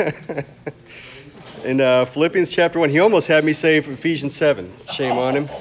in 1.64 1.80
uh, 1.80 2.06
Philippians 2.06 2.50
chapter 2.50 2.78
1. 2.78 2.90
He 2.90 3.00
almost 3.00 3.28
had 3.28 3.44
me 3.44 3.52
say 3.52 3.78
Ephesians 3.78 4.34
7. 4.34 4.72
Shame 4.94 5.18
on 5.18 5.36
him. 5.36 5.48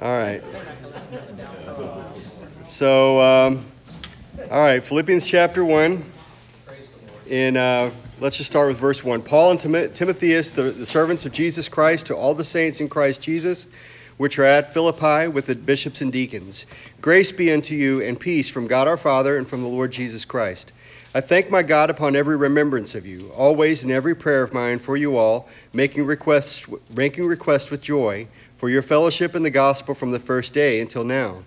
all 0.00 0.18
right. 0.18 0.42
So, 2.66 3.20
um, 3.20 3.64
all 4.50 4.60
right, 4.60 4.82
Philippians 4.82 5.26
chapter 5.26 5.64
1. 5.64 6.12
In, 7.28 7.56
uh, 7.56 7.92
let's 8.18 8.36
just 8.36 8.50
start 8.50 8.68
with 8.68 8.78
verse 8.78 9.04
1. 9.04 9.22
Paul 9.22 9.52
and 9.52 9.60
Tim- 9.60 9.92
Timotheus, 9.92 10.50
the, 10.50 10.64
the 10.64 10.86
servants 10.86 11.24
of 11.26 11.32
Jesus 11.32 11.68
Christ, 11.68 12.06
to 12.06 12.16
all 12.16 12.34
the 12.34 12.44
saints 12.44 12.80
in 12.80 12.88
Christ 12.88 13.22
Jesus 13.22 13.66
which 14.16 14.38
are 14.38 14.44
at 14.44 14.74
Philippi 14.74 15.28
with 15.28 15.46
the 15.46 15.54
bishops 15.54 16.00
and 16.00 16.12
deacons. 16.12 16.66
Grace 17.00 17.32
be 17.32 17.52
unto 17.52 17.74
you 17.74 18.02
and 18.02 18.18
peace 18.18 18.48
from 18.48 18.66
God 18.66 18.88
our 18.88 18.96
Father 18.96 19.36
and 19.36 19.48
from 19.48 19.62
the 19.62 19.68
Lord 19.68 19.92
Jesus 19.92 20.24
Christ. 20.24 20.72
I 21.14 21.20
thank 21.20 21.50
my 21.50 21.62
God 21.62 21.90
upon 21.90 22.16
every 22.16 22.36
remembrance 22.36 22.94
of 22.94 23.04
you, 23.04 23.30
always 23.36 23.82
in 23.82 23.90
every 23.90 24.14
prayer 24.14 24.42
of 24.42 24.54
mine 24.54 24.78
for 24.78 24.96
you 24.96 25.16
all, 25.16 25.48
making 25.74 26.06
requests, 26.06 26.64
making 26.94 27.26
requests 27.26 27.70
with 27.70 27.82
joy 27.82 28.26
for 28.56 28.70
your 28.70 28.82
fellowship 28.82 29.34
in 29.34 29.42
the 29.42 29.50
gospel 29.50 29.94
from 29.94 30.10
the 30.10 30.18
first 30.18 30.54
day 30.54 30.80
until 30.80 31.04
now. 31.04 31.42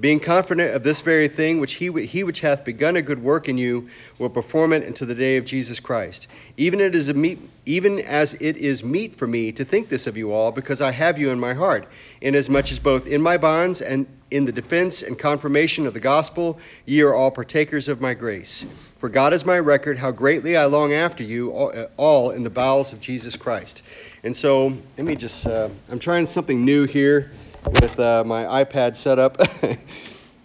Being 0.00 0.20
confident 0.20 0.74
of 0.74 0.82
this 0.82 1.02
very 1.02 1.28
thing, 1.28 1.60
which 1.60 1.74
he, 1.74 1.90
he 2.06 2.24
which 2.24 2.40
hath 2.40 2.64
begun 2.64 2.96
a 2.96 3.02
good 3.02 3.22
work 3.22 3.50
in 3.50 3.58
you 3.58 3.90
will 4.18 4.30
perform 4.30 4.72
it 4.72 4.86
unto 4.86 5.04
the 5.04 5.14
day 5.14 5.36
of 5.36 5.44
Jesus 5.44 5.78
Christ. 5.78 6.26
Even, 6.56 6.80
it 6.80 6.94
is 6.94 7.10
a 7.10 7.14
meet, 7.14 7.38
even 7.66 7.98
as 7.98 8.32
it 8.32 8.56
is 8.56 8.82
meet 8.82 9.18
for 9.18 9.26
me 9.26 9.52
to 9.52 9.64
think 9.64 9.90
this 9.90 10.06
of 10.06 10.16
you 10.16 10.32
all, 10.32 10.52
because 10.52 10.80
I 10.80 10.90
have 10.90 11.18
you 11.18 11.30
in 11.30 11.38
my 11.38 11.52
heart, 11.52 11.86
inasmuch 12.22 12.72
as 12.72 12.78
both 12.78 13.06
in 13.06 13.20
my 13.20 13.36
bonds 13.36 13.82
and 13.82 14.06
in 14.30 14.46
the 14.46 14.52
defense 14.52 15.02
and 15.02 15.18
confirmation 15.18 15.86
of 15.86 15.92
the 15.92 16.00
gospel 16.00 16.58
ye 16.86 17.02
are 17.02 17.12
all 17.12 17.30
partakers 17.30 17.88
of 17.88 18.00
my 18.00 18.14
grace. 18.14 18.64
For 19.00 19.10
God 19.10 19.34
is 19.34 19.44
my 19.44 19.58
record, 19.58 19.98
how 19.98 20.12
greatly 20.12 20.56
I 20.56 20.64
long 20.64 20.94
after 20.94 21.22
you, 21.22 21.50
all 21.50 22.30
in 22.30 22.42
the 22.42 22.50
bowels 22.50 22.94
of 22.94 23.02
Jesus 23.02 23.36
Christ. 23.36 23.82
And 24.22 24.34
so, 24.34 24.78
let 24.96 25.06
me 25.06 25.16
just, 25.16 25.46
uh, 25.46 25.68
I'm 25.90 25.98
trying 25.98 26.24
something 26.24 26.64
new 26.64 26.86
here 26.86 27.30
with 27.66 27.98
uh, 27.98 28.24
my 28.24 28.64
iPad 28.64 28.96
set 28.96 29.18
up. 29.18 29.40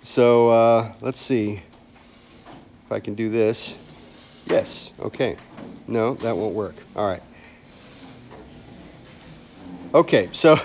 so 0.03 0.49
uh, 0.49 0.93
let's 1.01 1.19
see 1.19 1.61
if 2.85 2.91
I 2.91 2.99
can 2.99 3.15
do 3.15 3.29
this. 3.29 3.75
Yes, 4.45 4.91
okay. 4.99 5.37
No, 5.87 6.15
that 6.15 6.35
won't 6.35 6.55
work. 6.55 6.75
All 6.95 7.07
right. 7.07 7.21
Okay, 9.93 10.29
so 10.33 10.59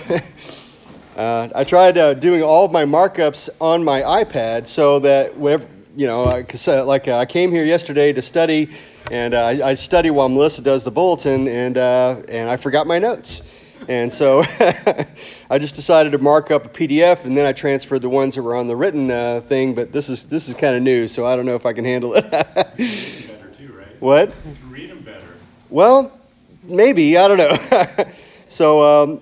uh, 1.17 1.49
I 1.55 1.65
tried 1.65 1.97
uh, 1.97 2.15
doing 2.15 2.43
all 2.43 2.65
of 2.65 2.73
my 2.73 2.85
markups 2.85 3.49
on 3.61 3.85
my 3.85 4.03
iPad 4.03 4.67
so 4.67 4.99
that 5.01 5.37
whenever, 5.37 5.67
you 5.97 6.07
know, 6.07 6.25
uh, 6.25 6.85
like 6.85 7.09
I 7.09 7.27
came 7.27 7.53
here 7.53 7.65
yesterday 7.65 8.13
to 8.13 8.23
study, 8.23 8.71
and 9.11 9.35
I, 9.35 9.71
I, 9.71 9.75
study 9.75 10.11
while 10.11 10.29
Melissa 10.29 10.63
does 10.63 10.85
the 10.85 10.91
bulletin, 10.91 11.49
and 11.49 11.77
and 11.77 12.51
I 12.51 12.57
forgot 12.57 12.87
my 12.87 12.99
notes. 12.99 13.43
And 13.89 14.13
so 14.13 14.45
I 15.51 15.59
just 15.59 15.75
decided 15.75 16.13
to 16.13 16.19
mark 16.19 16.51
up 16.51 16.67
a 16.67 16.69
PDF, 16.69 17.25
and 17.25 17.37
then 17.37 17.47
I 17.47 17.53
transferred 17.53 18.03
the 18.03 18.09
ones 18.09 18.35
that 18.35 18.43
were 18.43 18.55
on 18.55 18.67
the 18.67 18.77
written 18.77 19.11
uh, 19.11 19.41
thing. 19.41 19.75
But 19.75 19.93
this 19.93 20.09
is 20.09 20.25
this 20.25 20.49
is 20.49 20.55
kind 20.55 20.77
of 20.77 20.83
new, 20.83 21.09
so 21.09 21.27
I 21.27 21.37
don't 21.37 21.47
know 21.47 21.57
if 21.57 21.67
I 21.67 21.73
can 21.73 21.85
handle 21.85 22.15
it. 22.15 22.23
too, 23.59 23.73
right? 23.73 23.87
What? 24.01 24.29
You 24.29 24.55
can 24.55 24.71
read 24.71 24.91
them 24.91 25.01
better. 25.01 25.27
Well, 25.69 26.13
maybe 26.63 27.17
I 27.17 27.29
don't 27.29 27.39
know. 27.39 28.07
so 28.49 28.83
um, 28.83 29.21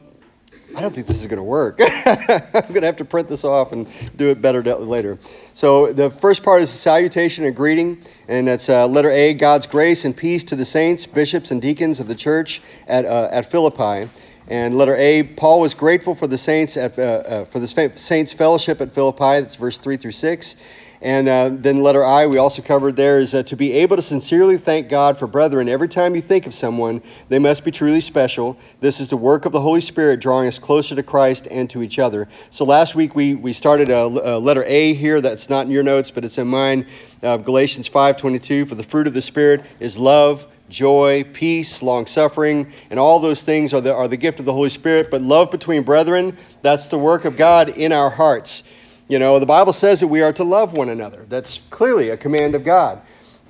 I 0.77 0.83
don't 0.83 0.95
think 0.95 1.07
this 1.07 1.21
is 1.21 1.27
going 1.27 1.39
to 1.39 1.43
work. 1.43 1.81
I'm 1.81 2.69
going 2.69 2.83
to 2.83 2.87
have 2.87 2.97
to 2.97 3.05
print 3.05 3.29
this 3.29 3.43
off 3.43 3.73
and 3.73 3.89
do 4.17 4.31
it 4.31 4.43
better 4.43 4.63
later. 4.63 5.19
So 5.55 5.93
the 5.93 6.11
first 6.11 6.43
part 6.43 6.63
is 6.63 6.71
salutation 6.71 7.45
and 7.45 7.57
greeting, 7.57 8.03
and 8.29 8.47
that's 8.49 8.69
uh, 8.69 8.87
letter 8.87 9.11
A: 9.11 9.35
God's 9.35 9.67
grace 9.67 10.05
and 10.05 10.17
peace 10.17 10.45
to 10.45 10.57
the 10.57 10.65
saints, 10.65 11.07
bishops, 11.07 11.51
and 11.51 11.63
deacons 11.63 12.01
of 12.01 12.09
the 12.09 12.15
church 12.15 12.61
at 12.87 13.07
uh, 13.07 13.29
at 13.33 13.51
Philippi. 13.51 14.11
And 14.49 14.79
letter 14.79 14.97
A, 14.97 15.23
Paul 15.23 15.61
was 15.61 15.75
grateful 15.75 16.15
for 16.15 16.27
the 16.27 16.39
saints 16.39 16.79
at, 16.79 16.99
uh, 16.99 17.03
uh, 17.03 17.45
for 17.45 17.61
the 17.61 17.69
saints 17.97 18.33
fellowship 18.33 18.81
at 18.81 18.95
Philippi. 18.95 19.43
That's 19.43 19.57
verse 19.57 19.77
three 19.77 19.99
through 19.99 20.13
six. 20.13 20.57
And 21.01 21.29
uh, 21.29 21.51
then 21.53 21.83
letter 21.83 22.05
I, 22.05 22.27
we 22.27 22.39
also 22.39 22.61
covered 22.61 22.97
there, 22.97 23.21
is 23.21 23.31
to 23.31 23.57
be 23.57 23.73
able 23.75 23.97
to 23.97 24.03
sincerely 24.03 24.59
thank 24.59 24.89
God 24.89 25.19
for 25.19 25.29
brethren. 25.29 25.69
Every 25.69 25.87
time 25.87 26.17
you 26.17 26.21
think 26.21 26.47
of 26.47 26.55
someone, 26.55 27.03
they 27.29 27.39
must 27.39 27.65
be 27.65 27.71
truly 27.71 28.01
special. 28.01 28.57
This 28.81 28.99
is 28.99 29.11
the 29.11 29.17
work 29.17 29.45
of 29.45 29.53
the 29.53 29.61
Holy 29.61 29.81
Spirit 29.81 30.19
drawing 30.19 30.49
us 30.49 30.59
closer 30.59 30.97
to 30.97 31.03
Christ 31.05 31.47
and 31.49 31.71
to 31.71 31.83
each 31.83 32.01
other. 32.01 32.27
So 32.51 32.65
last 32.65 32.97
week 32.97 33.15
we, 33.15 33.35
we 33.35 33.53
started 33.53 33.91
a, 33.91 34.07
a 34.07 34.39
letter 34.39 34.65
A 34.65 34.95
here. 34.95 35.21
That's 35.21 35.49
not 35.49 35.67
in 35.67 35.71
your 35.71 35.85
notes, 35.85 36.11
but 36.11 36.25
it's 36.25 36.39
in 36.39 36.49
mine. 36.49 36.87
Uh, 37.23 37.37
Galatians 37.37 37.89
5:22. 37.89 38.69
For 38.69 38.75
the 38.75 38.83
fruit 38.83 39.07
of 39.07 39.15
the 39.15 39.23
Spirit 39.23 39.65
is 39.79 39.97
love, 39.97 40.47
joy, 40.69 41.25
peace, 41.33 41.83
long 41.83 42.07
suffering, 42.07 42.73
and 42.91 42.99
all 42.99 43.21
those 43.21 43.43
things 43.43 43.75
are 43.75 43.81
the, 43.81 43.95
are 43.95 44.09
the 44.09 44.17
gift 44.17 44.39
of 44.39 44.45
the 44.45 44.53
Holy 44.53 44.71
Spirit. 44.71 45.11
But 45.11 45.23
love 45.23 45.51
between 45.51 45.83
brethren, 45.83 46.37
that's 46.63 46.89
the 46.89 46.99
work 46.99 47.25
of 47.25 47.37
God 47.37 47.71
in 47.71 47.93
our 47.93 48.11
hearts. 48.11 48.63
You 49.09 49.19
know, 49.19 49.39
the 49.39 49.47
Bible 49.47 49.73
says 49.73 50.01
that 50.01 50.09
we 50.09 50.23
are 50.23 50.33
to 50.35 50.45
love 50.45 50.75
one 50.75 50.91
another. 50.91 51.25
That's 51.29 51.59
clearly 51.71 52.11
a 52.11 52.17
command 52.17 52.55
of 52.55 52.65
God. 52.65 53.01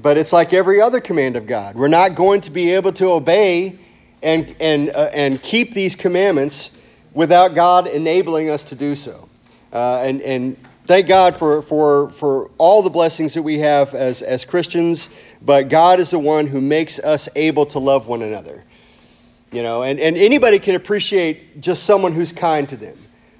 But 0.00 0.16
it's 0.16 0.32
like 0.32 0.52
every 0.52 0.80
other 0.80 1.00
command 1.00 1.34
of 1.36 1.46
God. 1.46 1.74
We're 1.74 1.88
not 1.88 2.14
going 2.14 2.42
to 2.42 2.50
be 2.52 2.74
able 2.74 2.92
to 2.92 3.10
obey 3.10 3.78
and, 4.22 4.54
and, 4.60 4.90
uh, 4.90 5.10
and 5.12 5.42
keep 5.42 5.74
these 5.74 5.96
commandments 5.96 6.70
without 7.12 7.54
God 7.54 7.88
enabling 7.88 8.50
us 8.50 8.64
to 8.64 8.76
do 8.76 8.94
so. 8.94 9.28
Uh, 9.72 10.02
and, 10.02 10.22
and 10.22 10.56
thank 10.86 11.08
God 11.08 11.36
for, 11.36 11.62
for, 11.62 12.10
for 12.10 12.50
all 12.58 12.82
the 12.82 12.90
blessings 12.90 13.34
that 13.34 13.42
we 13.42 13.58
have 13.58 13.94
as, 13.94 14.22
as 14.22 14.44
Christians 14.44 15.08
but 15.40 15.68
God 15.68 16.00
is 16.00 16.10
the 16.10 16.18
one 16.18 16.46
who 16.46 16.60
makes 16.60 16.98
us 16.98 17.28
able 17.36 17.66
to 17.66 17.78
love 17.78 18.06
one 18.06 18.22
another. 18.22 18.64
You 19.50 19.62
know, 19.62 19.82
and, 19.82 19.98
and 19.98 20.16
anybody 20.16 20.58
can 20.58 20.74
appreciate 20.74 21.60
just 21.60 21.84
someone 21.84 22.12
who's 22.12 22.32
kind 22.32 22.68
to 22.68 22.76
them. 22.76 22.96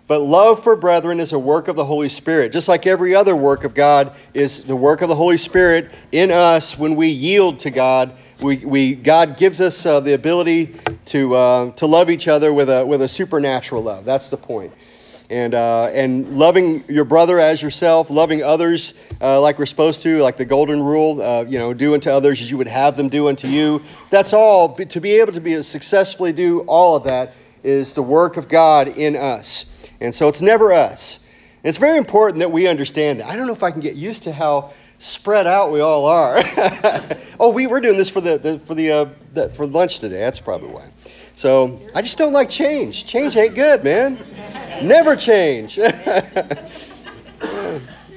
But 0.07 0.21
love 0.21 0.65
for 0.65 0.75
brethren 0.75 1.21
is 1.21 1.33
a 1.33 1.39
work 1.39 1.69
of 1.69 1.77
the 1.77 1.85
Holy 1.85 2.09
Spirit. 2.09 2.51
Just 2.51 2.67
like 2.67 2.87
every 2.87 3.15
other 3.15 3.37
work 3.37 3.65
of 3.65 3.75
God 3.75 4.15
is 4.33 4.65
the 4.65 4.77
work 4.77 5.03
of 5.03 5.11
the 5.11 5.15
Holy 5.15 5.37
Spirit 5.37 5.91
in 6.13 6.31
us 6.31 6.79
when 6.79 6.97
we 6.97 7.09
yield 7.09 7.59
to 7.61 7.71
God. 7.71 8.13
We, 8.41 8.57
we 8.65 8.95
God 8.95 9.37
gives 9.37 9.61
us 9.61 9.85
uh, 9.85 10.01
the 10.01 10.15
ability 10.15 10.77
to, 11.07 11.35
uh, 11.35 11.71
to 11.73 11.87
love 11.87 12.09
each 12.09 12.27
other 12.27 12.55
with 12.55 12.71
a, 12.71 12.87
with 12.87 13.03
a 13.03 13.09
supernatural 13.09 13.83
love. 13.83 14.07
That's 14.07 14.31
the 14.31 14.39
point 14.39 14.73
and 15.31 15.55
uh, 15.55 15.91
and 15.93 16.39
loving 16.39 16.85
your 16.89 17.05
brother 17.05 17.39
as 17.39 17.61
yourself, 17.61 18.11
loving 18.11 18.43
others 18.43 18.95
uh, 19.21 19.41
like 19.41 19.59
we're 19.59 19.67
supposed 19.67 20.03
to, 20.03 20.19
like 20.19 20.37
the 20.37 20.45
golden 20.45 20.83
rule, 20.83 21.21
uh, 21.21 21.45
you 21.45 21.59
know, 21.59 21.75
do 21.75 21.95
unto 21.95 22.11
others 22.11 22.41
as 22.41 22.51
you 22.51 22.57
would 22.57 22.69
have 22.69 22.97
them 22.97 23.09
do 23.09 23.29
unto 23.29 23.49
you. 23.49 23.83
That's 24.11 24.33
all. 24.33 24.75
To 24.77 25.01
be 25.01 25.21
able 25.21 25.33
to 25.33 25.41
be 25.41 25.63
successfully 25.63 26.33
do 26.33 26.61
all 26.61 26.97
of 26.97 27.05
that 27.05 27.35
is 27.63 27.95
the 27.95 28.03
work 28.03 28.37
of 28.37 28.49
God 28.49 28.89
in 28.89 29.17
us, 29.17 29.67
and 30.01 30.15
so 30.15 30.29
it's 30.29 30.41
never 30.41 30.73
us. 30.73 31.19
It's 31.63 31.79
very 31.79 31.99
important 31.99 32.41
that 32.41 32.53
we 32.53 32.69
understand 32.69 33.21
that. 33.21 33.27
I 33.27 33.37
don't 33.37 33.47
know 33.47 33.53
if 33.53 33.63
I 33.63 33.73
can 33.73 33.81
get 33.81 33.97
used 33.97 34.23
to 34.23 34.33
how 34.33 34.73
spread 34.99 35.47
out 35.47 35.71
we 35.71 35.81
all 35.81 36.07
are. 36.07 36.43
oh, 37.41 37.51
we 37.51 37.67
we're 37.67 37.81
doing 37.81 37.97
this 37.97 38.11
for 38.11 38.21
the, 38.21 38.39
the 38.39 38.59
for 38.61 38.75
the, 38.75 38.93
uh, 38.93 39.07
the 39.35 39.49
for 39.51 39.67
lunch 39.67 39.99
today. 39.99 40.19
That's 40.19 40.41
probably 40.41 40.71
why. 40.71 40.91
So 41.39 41.79
I 41.95 42.03
just 42.03 42.19
don't 42.19 42.33
like 42.33 42.51
change. 42.51 43.07
Change 43.07 43.37
ain't 43.37 43.55
good, 43.55 43.85
man. 43.85 44.19
Never 44.83 45.15
change. 45.15 45.79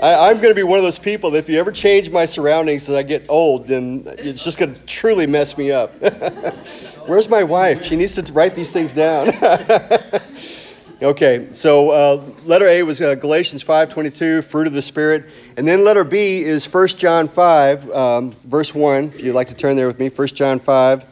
I, 0.02 0.32
am 0.32 0.38
going 0.38 0.50
to 0.50 0.56
be 0.56 0.64
one 0.64 0.80
of 0.80 0.84
those 0.84 0.98
people 0.98 1.30
that 1.30 1.38
if 1.38 1.48
you 1.48 1.60
ever 1.60 1.72
change 1.72 2.10
my 2.10 2.26
surroundings 2.26 2.90
as 2.90 2.96
I 2.96 3.04
get 3.04 3.28
old, 3.30 3.68
then 3.68 4.06
it's 4.18 4.44
just 4.44 4.58
going 4.58 4.74
to 4.74 4.86
truly 4.88 5.28
mess 5.28 5.56
me 5.56 5.72
up. 5.72 5.94
Where's 7.06 7.30
my 7.30 7.44
wife? 7.44 7.86
She 7.86 7.96
needs 7.96 8.14
to 8.14 8.24
write 8.34 8.56
these 8.56 8.72
things 8.72 8.92
down. 8.92 9.30
okay, 11.04 11.48
so 11.52 11.92
uh, 11.92 12.24
letter 12.46 12.68
A 12.68 12.82
was 12.82 13.02
uh, 13.02 13.14
Galatians 13.14 13.64
5:22, 13.64 14.46
fruit 14.46 14.66
of 14.66 14.74
the 14.74 14.82
spirit, 14.82 15.26
and 15.58 15.68
then 15.68 15.84
letter 15.84 16.04
B 16.04 16.44
is 16.44 16.66
1 16.74 16.88
John 16.88 17.28
5, 17.28 17.92
um, 17.92 18.36
verse 18.46 18.74
1. 18.74 19.12
If 19.14 19.22
you'd 19.22 19.36
like 19.36 19.50
to 19.50 19.54
turn 19.54 19.76
there 19.76 19.86
with 19.86 20.00
me, 20.00 20.10
1 20.10 20.28
John 20.30 20.60
5. 20.60 21.06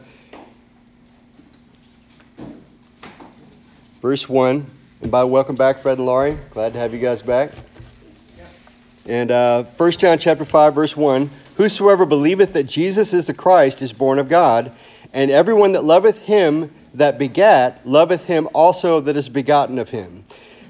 Verse 4.00 4.28
1. 4.28 4.66
And 5.02 5.10
by 5.10 5.24
welcome 5.24 5.56
back, 5.56 5.80
Fred 5.80 5.98
and 5.98 6.06
Laurie. 6.06 6.38
Glad 6.50 6.72
to 6.72 6.78
have 6.78 6.92
you 6.92 7.00
guys 7.00 7.22
back. 7.22 7.52
And 9.06 9.30
uh, 9.30 9.64
1 9.64 9.90
John 9.92 10.18
chapter 10.18 10.44
5, 10.44 10.74
verse 10.74 10.96
1. 10.96 11.30
Whosoever 11.56 12.06
believeth 12.06 12.54
that 12.54 12.64
Jesus 12.64 13.12
is 13.12 13.26
the 13.26 13.34
Christ 13.34 13.82
is 13.82 13.92
born 13.92 14.18
of 14.18 14.28
God, 14.28 14.72
and 15.12 15.30
everyone 15.30 15.72
that 15.72 15.84
loveth 15.84 16.22
him 16.22 16.70
that 16.94 17.18
begat 17.18 17.86
loveth 17.86 18.24
him 18.24 18.48
also 18.54 19.00
that 19.00 19.16
is 19.16 19.28
begotten 19.28 19.78
of 19.78 19.88
him. 19.88 20.24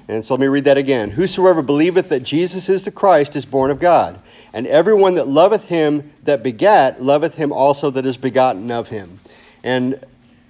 And 0.07 0.25
so 0.25 0.33
let 0.33 0.41
me 0.41 0.47
read 0.47 0.65
that 0.65 0.77
again. 0.77 1.09
Whosoever 1.09 1.61
believeth 1.61 2.09
that 2.09 2.23
Jesus 2.23 2.67
is 2.67 2.83
the 2.83 2.91
Christ 2.91 3.35
is 3.35 3.45
born 3.45 3.71
of 3.71 3.79
God, 3.79 4.19
and 4.53 4.67
everyone 4.67 5.15
that 5.15 5.27
loveth 5.27 5.65
him 5.65 6.11
that 6.23 6.43
begat 6.43 7.01
loveth 7.01 7.35
him 7.35 7.53
also 7.53 7.91
that 7.91 8.05
is 8.05 8.17
begotten 8.17 8.71
of 8.71 8.89
him. 8.89 9.19
And 9.63 10.03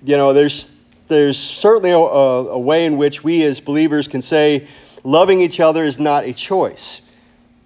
you 0.04 0.18
know, 0.18 0.34
there's 0.34 0.71
there's 1.12 1.38
certainly 1.38 1.92
a, 1.92 1.98
a, 1.98 2.58
way 2.58 2.86
in 2.86 2.96
which 2.96 3.24
we 3.24 3.44
as 3.44 3.60
believers 3.60 4.08
can 4.08 4.22
say, 4.22 4.68
loving 5.04 5.42
each 5.42 5.60
other 5.60 5.84
is 5.84 6.00
not 6.00 6.24
a 6.24 6.34
choice. 6.34 7.02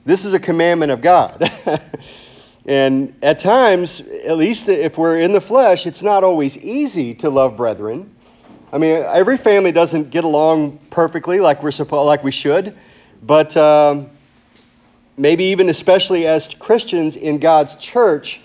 This 0.04 0.26
is 0.26 0.34
a 0.34 0.40
commandment 0.40 0.92
of 0.92 1.02
God. 1.02 1.50
and 2.66 3.16
at 3.22 3.40
times, 3.40 4.02
at 4.02 4.36
least 4.36 4.68
if 4.68 4.98
we're 4.98 5.20
in 5.20 5.32
the 5.32 5.40
flesh, 5.40 5.86
it's 5.86 6.02
not 6.02 6.24
always 6.24 6.58
easy 6.58 7.14
to 7.16 7.30
love 7.30 7.56
brethren. 7.56 8.14
I 8.74 8.80
mean, 8.80 9.04
every 9.04 9.38
family 9.38 9.72
doesn't 9.72 10.10
get 10.10 10.24
along 10.24 10.80
perfectly 10.90 11.40
like 11.40 11.62
we're 11.62 11.72
supposed, 11.72 12.08
like 12.08 12.24
we 12.24 12.32
should, 12.32 12.76
but 13.22 13.56
um, 13.56 14.10
maybe 15.18 15.46
even 15.46 15.70
especially 15.70 16.26
as 16.26 16.50
Christians 16.56 17.16
in 17.16 17.38
God's 17.38 17.76
church, 17.76 18.42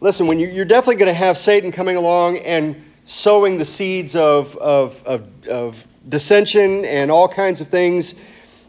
listen, 0.00 0.28
when 0.28 0.38
you, 0.38 0.62
are 0.62 0.64
definitely 0.64 0.96
going 0.96 1.12
to 1.12 1.12
have 1.12 1.36
Satan 1.36 1.72
coming 1.72 1.96
along 1.96 2.38
and 2.38 2.84
sowing 3.08 3.56
the 3.56 3.64
seeds 3.64 4.14
of, 4.14 4.54
of, 4.56 5.02
of, 5.06 5.48
of 5.48 5.86
dissension 6.06 6.84
and 6.84 7.10
all 7.10 7.26
kinds 7.26 7.62
of 7.62 7.68
things. 7.68 8.14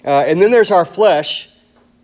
Uh, 0.06 0.24
and 0.26 0.42
then 0.42 0.50
there's 0.50 0.72
our 0.72 0.86
flesh. 0.86 1.50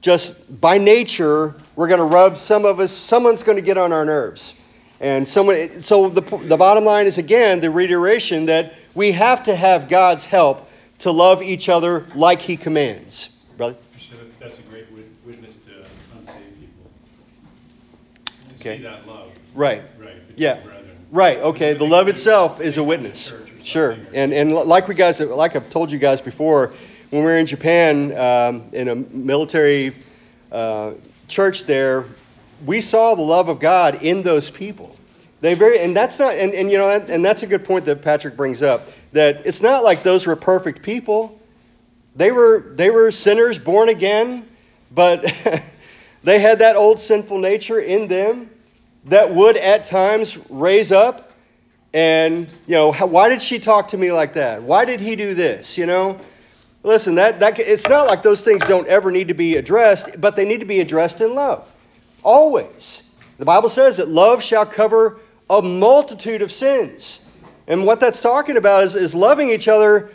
Just 0.01 0.61
by 0.61 0.77
nature, 0.77 1.55
we're 1.75 1.87
going 1.87 1.99
to 1.99 2.05
rub 2.05 2.37
some 2.37 2.65
of 2.65 2.79
us, 2.79 2.91
someone's 2.91 3.41
going 3.41 3.55
to 3.55 3.61
get 3.61 3.77
on 3.77 3.93
our 3.93 4.03
nerves. 4.03 4.53
And 4.99 5.25
someone, 5.25 5.81
so 5.81 6.09
the, 6.09 6.21
the 6.21 6.57
bottom 6.57 6.83
line 6.83 7.07
is 7.07 7.17
again 7.17 7.61
the 7.61 7.71
reiteration 7.71 8.47
that 8.47 8.73
we 8.93 9.13
have 9.13 9.43
to 9.43 9.55
have 9.55 9.87
God's 9.87 10.25
help 10.25 10.69
to 10.99 11.11
love 11.11 11.41
each 11.41 11.69
other 11.69 12.05
like 12.15 12.41
He 12.41 12.57
commands. 12.57 13.29
Brother? 13.57 13.77
That's 14.39 14.59
a 14.59 14.61
great 14.63 14.91
witness 15.25 15.55
to 15.67 15.85
unsaved 16.17 16.59
people. 16.59 16.91
To 18.49 18.55
okay. 18.55 18.77
see 18.77 18.83
that 18.83 19.07
love. 19.07 19.31
Right. 19.53 19.81
Right. 19.97 20.15
Yeah. 20.35 20.55
Brethren. 20.55 20.74
Right. 21.11 21.37
Okay. 21.37 21.73
The 21.73 21.85
love 21.85 22.07
itself 22.07 22.61
is 22.61 22.77
a 22.77 22.83
witness. 22.83 23.31
Sure. 23.63 23.97
And 24.13 24.33
and 24.33 24.53
like 24.53 24.87
we 24.87 24.95
guys, 24.95 25.19
like 25.19 25.55
I've 25.55 25.69
told 25.69 25.91
you 25.91 25.97
guys 25.97 26.21
before, 26.21 26.73
when 27.09 27.23
we 27.23 27.31
were 27.31 27.37
in 27.37 27.45
Japan 27.45 28.15
um, 28.15 28.63
in 28.73 28.87
a 28.87 28.95
military 28.95 29.95
uh, 30.51 30.93
church 31.27 31.65
there, 31.65 32.05
we 32.65 32.81
saw 32.81 33.15
the 33.15 33.21
love 33.21 33.49
of 33.49 33.59
God 33.59 34.03
in 34.03 34.23
those 34.23 34.49
people. 34.49 34.95
They 35.41 35.53
very 35.53 35.79
and 35.79 35.95
that's 35.95 36.19
not 36.19 36.35
and, 36.35 36.53
and 36.53 36.71
you 36.71 36.77
know 36.77 36.89
and 36.89 37.23
that's 37.23 37.43
a 37.43 37.47
good 37.47 37.65
point 37.65 37.85
that 37.85 38.01
Patrick 38.01 38.35
brings 38.35 38.63
up 38.63 38.87
that 39.11 39.45
it's 39.45 39.61
not 39.61 39.83
like 39.83 40.03
those 40.03 40.25
were 40.25 40.35
perfect 40.35 40.83
people. 40.83 41.39
They 42.15 42.31
were 42.31 42.73
they 42.75 42.89
were 42.89 43.11
sinners 43.11 43.57
born 43.57 43.89
again, 43.89 44.47
but 44.91 45.21
they 46.23 46.39
had 46.39 46.59
that 46.59 46.75
old 46.75 46.99
sinful 46.99 47.39
nature 47.39 47.79
in 47.79 48.07
them 48.07 48.49
that 49.05 49.33
would 49.33 49.57
at 49.57 49.83
times 49.83 50.37
raise 50.49 50.91
up 50.91 51.31
and 51.93 52.49
you 52.67 52.75
know 52.75 52.91
why 52.91 53.29
did 53.29 53.41
she 53.41 53.59
talk 53.59 53.89
to 53.89 53.97
me 53.97 54.11
like 54.11 54.33
that? 54.33 54.63
Why 54.63 54.85
did 54.85 54.99
he 54.99 55.15
do 55.15 55.33
this 55.33 55.77
you 55.77 55.85
know? 55.85 56.19
Listen 56.83 57.15
that, 57.15 57.39
that 57.39 57.59
it's 57.59 57.87
not 57.87 58.07
like 58.07 58.21
those 58.21 58.41
things 58.41 58.61
don't 58.63 58.87
ever 58.87 59.11
need 59.11 59.29
to 59.29 59.33
be 59.33 59.55
addressed 59.57 60.19
but 60.19 60.35
they 60.35 60.45
need 60.45 60.59
to 60.59 60.65
be 60.65 60.79
addressed 60.79 61.21
in 61.21 61.35
love. 61.35 61.67
Always. 62.23 63.03
The 63.37 63.45
bible 63.45 63.69
says 63.69 63.97
that 63.97 64.07
love 64.07 64.43
shall 64.43 64.65
cover 64.65 65.19
a 65.49 65.61
multitude 65.61 66.41
of 66.41 66.51
sins. 66.51 67.21
And 67.67 67.85
what 67.85 67.99
that's 67.99 68.21
talking 68.21 68.57
about 68.57 68.83
is, 68.83 68.95
is 68.95 69.13
loving 69.13 69.49
each 69.49 69.67
other. 69.67 70.11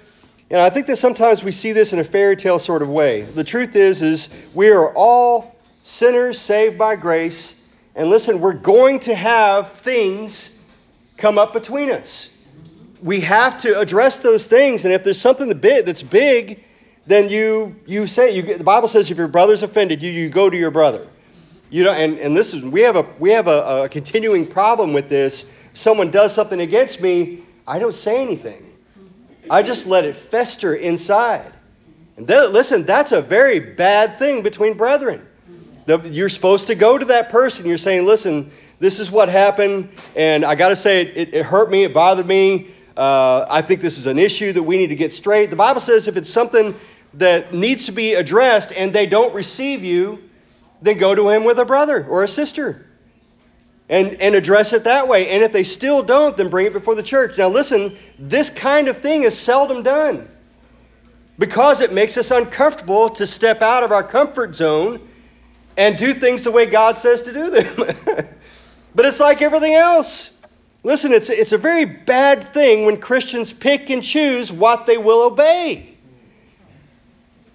And 0.51 0.61
i 0.61 0.69
think 0.71 0.87
that 0.87 0.97
sometimes 0.97 1.45
we 1.45 1.53
see 1.53 1.73
this 1.73 1.93
in 1.93 2.01
a 2.01 2.05
fairy 2.05 2.37
tale 2.37 2.59
sort 2.59 2.83
of 2.83 2.89
way. 2.89 3.23
The 3.23 3.45
truth 3.45 3.77
is 3.77 4.03
is 4.03 4.29
we 4.53 4.71
are 4.71 4.93
all 4.95 5.55
sinners 5.85 6.39
saved 6.39 6.77
by 6.77 6.97
grace 6.97 7.60
and 7.95 8.09
listen, 8.11 8.41
we're 8.41 8.53
going 8.53 9.01
to 9.01 9.15
have 9.15 9.73
things 9.73 10.63
come 11.17 11.39
up 11.39 11.53
between 11.53 11.91
us. 11.91 12.37
We 13.03 13.21
have 13.21 13.59
to 13.59 13.79
address 13.79 14.21
those 14.21 14.47
things, 14.47 14.85
and 14.85 14.93
if 14.93 15.05
there's 15.05 15.21
something 15.21 15.49
that's 15.49 16.03
big, 16.03 16.65
then 17.07 17.29
you 17.29 17.77
you 17.87 18.07
say 18.07 18.31
you, 18.33 18.59
the 18.59 18.65
Bible 18.65 18.89
says 18.89 19.11
if 19.11 19.17
your 19.17 19.29
brother's 19.29 19.63
offended 19.63 20.03
you, 20.03 20.11
you 20.11 20.29
go 20.29 20.51
to 20.51 20.57
your 20.57 20.71
brother. 20.71 21.07
You 21.71 21.85
know, 21.85 21.93
and, 21.93 22.19
and 22.19 22.37
this 22.37 22.53
is 22.53 22.63
we 22.63 22.83
have 22.83 22.97
a 22.97 23.07
we 23.19 23.31
have 23.31 23.49
a, 23.49 23.85
a 23.85 23.89
continuing 23.89 24.47
problem 24.47 24.93
with 24.93 25.09
this. 25.09 25.49
Someone 25.73 26.11
does 26.11 26.35
something 26.35 26.61
against 26.61 27.01
me, 27.01 27.45
I 27.67 27.79
don't 27.79 27.95
say 27.95 28.21
anything. 28.21 28.67
I 29.49 29.63
just 29.63 29.87
let 29.87 30.05
it 30.05 30.17
fester 30.17 30.75
inside. 30.75 31.53
And 32.17 32.27
th- 32.27 32.51
listen, 32.51 32.85
that's 32.85 33.13
a 33.13 33.23
very 33.23 33.61
bad 33.61 34.19
thing 34.19 34.43
between 34.43 34.75
brethren. 34.77 35.27
You're 35.99 36.29
supposed 36.29 36.69
to 36.69 36.75
go 36.75 36.97
to 36.97 37.05
that 37.07 37.31
person. 37.31 37.67
You're 37.67 37.79
saying, 37.79 38.07
listen, 38.07 38.51
this 38.79 38.99
is 38.99 39.11
what 39.11 39.29
happened, 39.29 39.91
and 40.17 40.45
I 40.45 40.55
got 40.55 40.71
to 40.71 40.77
say, 40.77 41.03
it, 41.03 41.17
it, 41.17 41.35
it, 41.35 41.47
hurt 41.47 41.71
me, 41.71 41.85
it 41.85 41.93
bothered 41.93 42.27
me. 42.27 42.69
Uh, 42.97 43.47
I 43.49 43.63
think 43.63 43.83
this 43.83 43.99
is 43.99 44.07
an 44.07 44.19
issue 44.19 44.53
that 44.53 44.63
we 44.63 44.79
need 44.79 44.89
to 44.89 44.97
get 44.97 45.13
straight. 45.13 45.51
The 45.51 45.57
Bible 45.57 45.81
says 45.81 46.09
if 46.09 46.17
it's 46.17 46.31
something 46.31 46.75
that 47.15 47.53
needs 47.53 47.87
to 47.87 47.93
be 47.93 48.15
addressed 48.15 48.73
and 48.73 48.93
they 48.93 49.07
don't 49.07 49.35
receive 49.35 49.85
you, 49.85 50.23
then 50.81 50.97
go 50.97 51.15
to 51.15 51.29
him 51.29 51.45
with 51.45 51.59
a 51.59 51.65
brother 51.65 52.07
or 52.07 52.25
a 52.25 52.29
sister 52.29 52.87
and, 53.89 54.15
and 54.15 54.35
address 54.35 54.73
it 54.73 54.85
that 54.85 55.09
way. 55.09 55.29
And 55.29 55.43
if 55.43 55.53
they 55.53 55.63
still 55.63 56.03
don't, 56.03 56.37
then 56.37 56.49
bring 56.49 56.67
it 56.67 56.73
before 56.73 56.95
the 56.95 57.03
church. 57.03 57.37
Now, 57.37 57.49
listen, 57.49 57.97
this 58.19 58.49
kind 58.49 58.89
of 58.89 59.03
thing 59.03 59.25
is 59.25 59.39
seldom 59.39 59.83
done 59.83 60.29
because 61.39 61.81
it 61.81 61.93
makes 61.93 62.17
us 62.17 62.31
uncomfortable 62.31 63.11
to 63.11 63.27
step 63.27 63.61
out 63.61 63.83
of 63.83 63.93
our 63.93 64.03
comfort 64.03 64.55
zone 64.55 65.01
and 65.81 65.97
do 65.97 66.13
things 66.13 66.43
the 66.43 66.51
way 66.51 66.67
God 66.67 66.99
says 66.99 67.23
to 67.23 67.33
do 67.33 67.49
them. 67.49 67.75
but 68.95 69.07
it's 69.07 69.19
like 69.19 69.41
everything 69.41 69.75
else. 69.75 70.39
Listen, 70.83 71.11
it's, 71.15 71.31
it's 71.31 71.53
a 71.53 71.59
very 71.59 71.87
bad 71.87 72.53
thing 72.53 72.85
when 72.85 73.01
Christians 73.01 73.51
pick 73.51 73.89
and 73.89 74.05
choose 74.05 74.53
what 74.53 74.85
they 74.85 74.99
will 74.99 75.23
obey. 75.23 75.97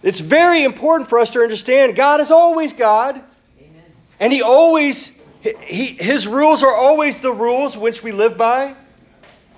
It's 0.01 0.19
very 0.19 0.63
important 0.63 1.07
for 1.07 1.19
us 1.19 1.29
to 1.31 1.41
understand 1.41 1.95
God 1.95 2.19
is 2.19 2.31
always 2.31 2.73
God. 2.73 3.15
Amen. 3.59 3.83
And 4.19 4.33
He 4.33 4.41
always, 4.41 5.15
he, 5.61 5.85
His 5.85 6.25
rules 6.25 6.63
are 6.63 6.73
always 6.73 7.19
the 7.19 7.31
rules 7.31 7.77
which 7.77 8.01
we 8.01 8.11
live 8.11 8.37
by. 8.39 8.75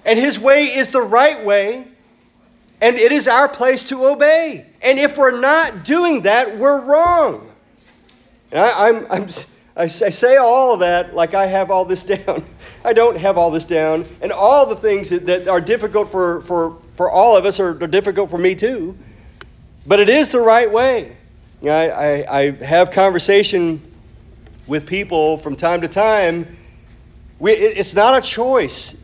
And 0.03 0.19
His 0.19 0.37
way 0.37 0.65
is 0.65 0.91
the 0.91 1.01
right 1.01 1.45
way. 1.45 1.87
And 2.81 2.97
it 2.97 3.13
is 3.13 3.29
our 3.29 3.47
place 3.47 3.85
to 3.85 4.07
obey. 4.07 4.65
And 4.81 4.99
if 4.99 5.17
we're 5.17 5.39
not 5.39 5.85
doing 5.85 6.23
that, 6.23 6.57
we're 6.57 6.81
wrong. 6.81 7.46
And 8.51 8.59
I, 8.59 8.87
I'm, 8.87 9.11
I'm, 9.11 9.29
I 9.75 9.87
say 9.87 10.37
all 10.37 10.73
of 10.73 10.79
that 10.79 11.13
like 11.13 11.33
I 11.33 11.45
have 11.45 11.69
all 11.69 11.85
this 11.85 12.03
down. 12.15 12.43
I 12.83 12.93
don't 12.93 13.17
have 13.17 13.37
all 13.37 13.51
this 13.51 13.65
down. 13.65 14.05
And 14.21 14.31
all 14.31 14.65
the 14.65 14.75
things 14.75 15.09
that, 15.09 15.25
that 15.27 15.47
are 15.47 15.61
difficult 15.61 16.11
for, 16.11 16.41
for, 16.41 16.77
for 16.95 17.11
all 17.11 17.37
of 17.37 17.45
us 17.45 17.59
are, 17.59 17.69
are, 17.83 17.87
difficult 17.87 18.29
for 18.29 18.37
me 18.37 18.55
too. 18.55 18.97
But 19.85 19.99
it 19.99 20.09
is 20.09 20.31
the 20.31 20.41
right 20.41 20.71
way. 20.71 21.15
You 21.61 21.69
know, 21.69 21.75
I, 21.75 21.87
I, 21.87 22.39
I 22.39 22.51
have 22.63 22.91
conversation 22.91 23.81
with 24.67 24.85
people 24.85 25.37
from 25.37 25.55
time 25.55 25.81
to 25.81 25.87
time. 25.87 26.57
We, 27.39 27.51
it, 27.51 27.77
it's 27.77 27.95
not 27.95 28.23
a 28.23 28.27
choice. 28.27 28.97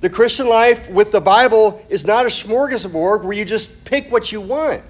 The 0.00 0.08
Christian 0.08 0.48
life 0.48 0.88
with 0.88 1.12
the 1.12 1.20
Bible 1.20 1.84
is 1.90 2.06
not 2.06 2.24
a 2.24 2.30
smorgasbord 2.30 3.22
where 3.22 3.32
you 3.32 3.44
just 3.44 3.84
pick 3.84 4.10
what 4.10 4.32
you 4.32 4.40
want. 4.40 4.82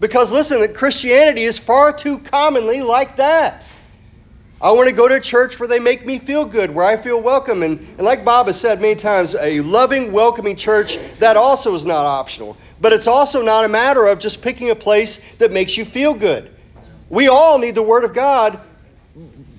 Because 0.00 0.32
listen, 0.32 0.72
Christianity 0.74 1.42
is 1.42 1.58
far 1.58 1.92
too 1.92 2.18
commonly 2.18 2.82
like 2.82 3.16
that. 3.16 3.64
I 4.60 4.70
want 4.70 4.88
to 4.88 4.94
go 4.94 5.06
to 5.06 5.16
a 5.16 5.20
church 5.20 5.60
where 5.60 5.68
they 5.68 5.78
make 5.78 6.06
me 6.06 6.18
feel 6.18 6.46
good, 6.46 6.74
where 6.74 6.86
I 6.86 6.96
feel 6.96 7.20
welcome. 7.20 7.62
And, 7.62 7.78
and 7.80 8.00
like 8.00 8.24
Bob 8.24 8.46
has 8.46 8.58
said 8.58 8.80
many 8.80 8.94
times, 8.94 9.34
a 9.34 9.60
loving, 9.60 10.10
welcoming 10.12 10.56
church, 10.56 10.98
that 11.18 11.36
also 11.36 11.74
is 11.74 11.84
not 11.84 12.06
optional. 12.06 12.56
But 12.80 12.92
it's 12.92 13.06
also 13.06 13.42
not 13.42 13.64
a 13.64 13.68
matter 13.68 14.06
of 14.06 14.20
just 14.20 14.40
picking 14.42 14.70
a 14.70 14.74
place 14.74 15.18
that 15.36 15.52
makes 15.52 15.76
you 15.76 15.84
feel 15.84 16.14
good. 16.14 16.50
We 17.10 17.28
all 17.28 17.58
need 17.58 17.74
the 17.74 17.82
Word 17.82 18.04
of 18.04 18.14
God 18.14 18.58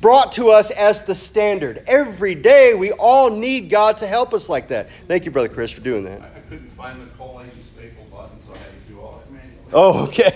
brought 0.01 0.33
to 0.33 0.49
us 0.49 0.71
as 0.71 1.03
the 1.03 1.15
standard. 1.15 1.83
Every 1.87 2.35
day, 2.35 2.73
we 2.73 2.91
all 2.91 3.29
need 3.29 3.69
God 3.69 3.97
to 3.97 4.07
help 4.07 4.33
us 4.33 4.49
like 4.49 4.69
that. 4.69 4.89
Thank 5.07 5.25
you, 5.25 5.31
Brother 5.31 5.49
Chris, 5.49 5.71
for 5.71 5.81
doing 5.81 6.03
that. 6.05 6.21
I 6.21 6.39
couldn't 6.49 6.71
find 6.71 7.01
the 7.01 7.05
calling 7.15 7.49
staple 7.51 8.05
button, 8.11 8.37
so 8.45 8.53
I 8.53 8.57
had 8.57 8.87
to 8.87 8.91
do 8.91 8.99
all 8.99 9.19
that 9.19 9.31
manually. 9.31 9.54
Oh, 9.74 10.05
okay. 10.05 10.31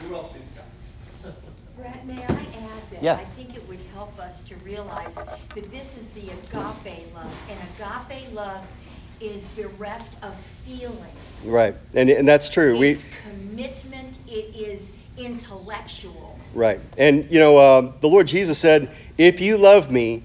Who 0.00 0.14
else 0.14 0.34
needs 0.34 0.46
that? 0.54 1.34
Brett, 1.76 2.06
may 2.06 2.24
I 2.24 2.46
add 2.54 2.90
that 2.90 3.02
Yeah. 3.02 3.14
I 3.14 3.24
think 3.24 3.54
it 3.56 3.66
would 3.68 3.80
help 3.92 4.18
us 4.18 4.40
to 4.42 4.56
realize 4.56 5.16
that 5.54 5.70
this 5.70 5.96
is 5.96 6.12
the 6.12 6.30
agape 6.30 7.12
love, 7.12 7.36
and 7.48 7.60
agape 7.60 8.32
love 8.32 8.66
is 9.20 9.46
bereft 9.48 10.16
of 10.22 10.38
feeling. 10.40 11.14
right, 11.42 11.76
and, 11.94 12.10
and 12.10 12.28
that's 12.28 12.48
true. 12.48 12.78
We 12.78 12.90
It's 12.90 13.04
commitment. 13.22 14.18
It 14.28 14.54
is 14.54 14.92
intellectual. 15.16 16.38
right, 16.52 16.80
and 16.96 17.26
you 17.30 17.38
know 17.40 17.56
uh, 17.56 17.92
the 18.00 18.08
Lord 18.08 18.26
Jesus 18.28 18.58
said, 18.58 18.94
"If 19.18 19.40
you 19.40 19.56
love 19.58 19.90
me, 19.90 20.24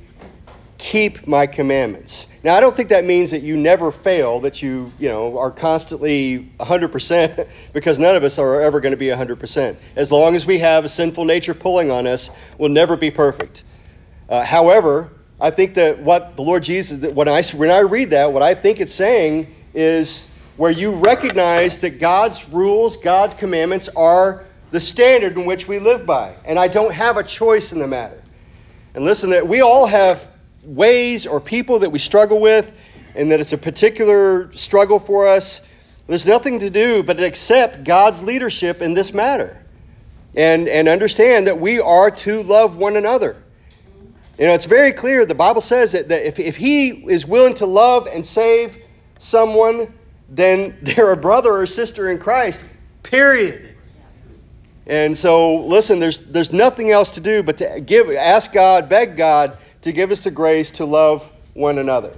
keep 0.79 1.27
my 1.27 1.45
commandments." 1.45 2.25
Now, 2.43 2.55
I 2.55 2.61
don't 2.61 2.75
think 2.75 2.89
that 2.89 3.05
means 3.05 3.31
that 3.31 3.43
you 3.43 3.57
never 3.57 3.91
fail, 3.91 4.39
that 4.39 4.61
you, 4.61 4.91
you 4.97 5.09
know, 5.09 5.37
are 5.37 5.51
constantly 5.51 6.49
100%, 6.59 7.47
because 7.73 7.99
none 7.99 8.15
of 8.15 8.23
us 8.23 8.39
are 8.39 8.61
ever 8.61 8.79
going 8.79 8.91
to 8.93 8.97
be 8.97 9.07
100%. 9.07 9.75
As 9.95 10.11
long 10.11 10.35
as 10.35 10.45
we 10.45 10.59
have 10.59 10.85
a 10.85 10.89
sinful 10.89 11.25
nature 11.25 11.53
pulling 11.53 11.91
on 11.91 12.07
us, 12.07 12.29
we'll 12.57 12.69
never 12.69 12.95
be 12.95 13.11
perfect. 13.11 13.63
Uh, 14.29 14.43
however, 14.43 15.11
I 15.39 15.51
think 15.51 15.75
that 15.75 15.99
what 15.99 16.35
the 16.37 16.41
Lord 16.41 16.63
Jesus, 16.63 17.13
when 17.13 17.27
I 17.27 17.43
when 17.43 17.69
I 17.69 17.79
read 17.79 18.11
that, 18.11 18.31
what 18.31 18.41
I 18.41 18.55
think 18.55 18.79
it's 18.79 18.93
saying 18.93 19.53
is, 19.73 20.27
where 20.55 20.71
you 20.71 20.91
recognize 20.91 21.79
that 21.79 21.99
God's 21.99 22.47
rules, 22.49 22.97
God's 22.97 23.33
commandments 23.33 23.87
are 23.89 24.45
the 24.71 24.79
standard 24.79 25.37
in 25.37 25.45
which 25.45 25.67
we 25.67 25.79
live 25.79 26.05
by. 26.05 26.35
And 26.43 26.59
I 26.59 26.67
don't 26.67 26.93
have 26.93 27.15
a 27.15 27.23
choice 27.23 27.71
in 27.71 27.79
the 27.79 27.87
matter. 27.87 28.21
And 28.93 29.05
listen, 29.05 29.29
that 29.29 29.47
we 29.47 29.61
all 29.61 29.85
have 29.85 30.27
ways 30.63 31.27
or 31.27 31.39
people 31.39 31.79
that 31.79 31.91
we 31.91 31.99
struggle 31.99 32.39
with, 32.39 32.71
and 33.15 33.31
that 33.31 33.39
it's 33.39 33.53
a 33.53 33.57
particular 33.57 34.51
struggle 34.53 34.99
for 34.99 35.27
us. 35.27 35.61
There's 36.07 36.25
nothing 36.25 36.59
to 36.59 36.69
do 36.69 37.03
but 37.03 37.19
accept 37.19 37.83
God's 37.83 38.23
leadership 38.23 38.81
in 38.81 38.93
this 38.93 39.13
matter 39.13 39.63
and, 40.35 40.67
and 40.67 40.87
understand 40.87 41.47
that 41.47 41.59
we 41.59 41.79
are 41.79 42.11
to 42.11 42.43
love 42.43 42.75
one 42.75 42.95
another. 42.95 43.35
You 44.37 44.45
know, 44.45 44.53
it's 44.53 44.65
very 44.65 44.93
clear. 44.93 45.25
The 45.25 45.35
Bible 45.35 45.61
says 45.61 45.91
that, 45.91 46.09
that 46.09 46.25
if, 46.25 46.39
if 46.39 46.55
he 46.55 46.89
is 46.89 47.25
willing 47.25 47.55
to 47.55 47.65
love 47.65 48.07
and 48.07 48.25
save 48.25 48.77
someone, 49.17 49.93
then 50.29 50.77
they're 50.81 51.11
a 51.11 51.17
brother 51.17 51.53
or 51.53 51.65
sister 51.65 52.09
in 52.09 52.19
Christ, 52.19 52.63
period. 53.03 53.75
And 54.85 55.15
so, 55.15 55.57
listen, 55.57 55.99
there's, 55.99 56.19
there's 56.19 56.51
nothing 56.51 56.89
else 56.89 57.11
to 57.11 57.19
do 57.19 57.43
but 57.43 57.57
to 57.57 57.79
give, 57.79 58.09
ask 58.09 58.51
God, 58.51 58.89
beg 58.89 59.17
God 59.17 59.57
to 59.81 59.91
give 59.91 60.11
us 60.11 60.21
the 60.21 60.31
grace 60.31 60.71
to 60.71 60.85
love 60.85 61.29
one 61.53 61.77
another. 61.77 62.13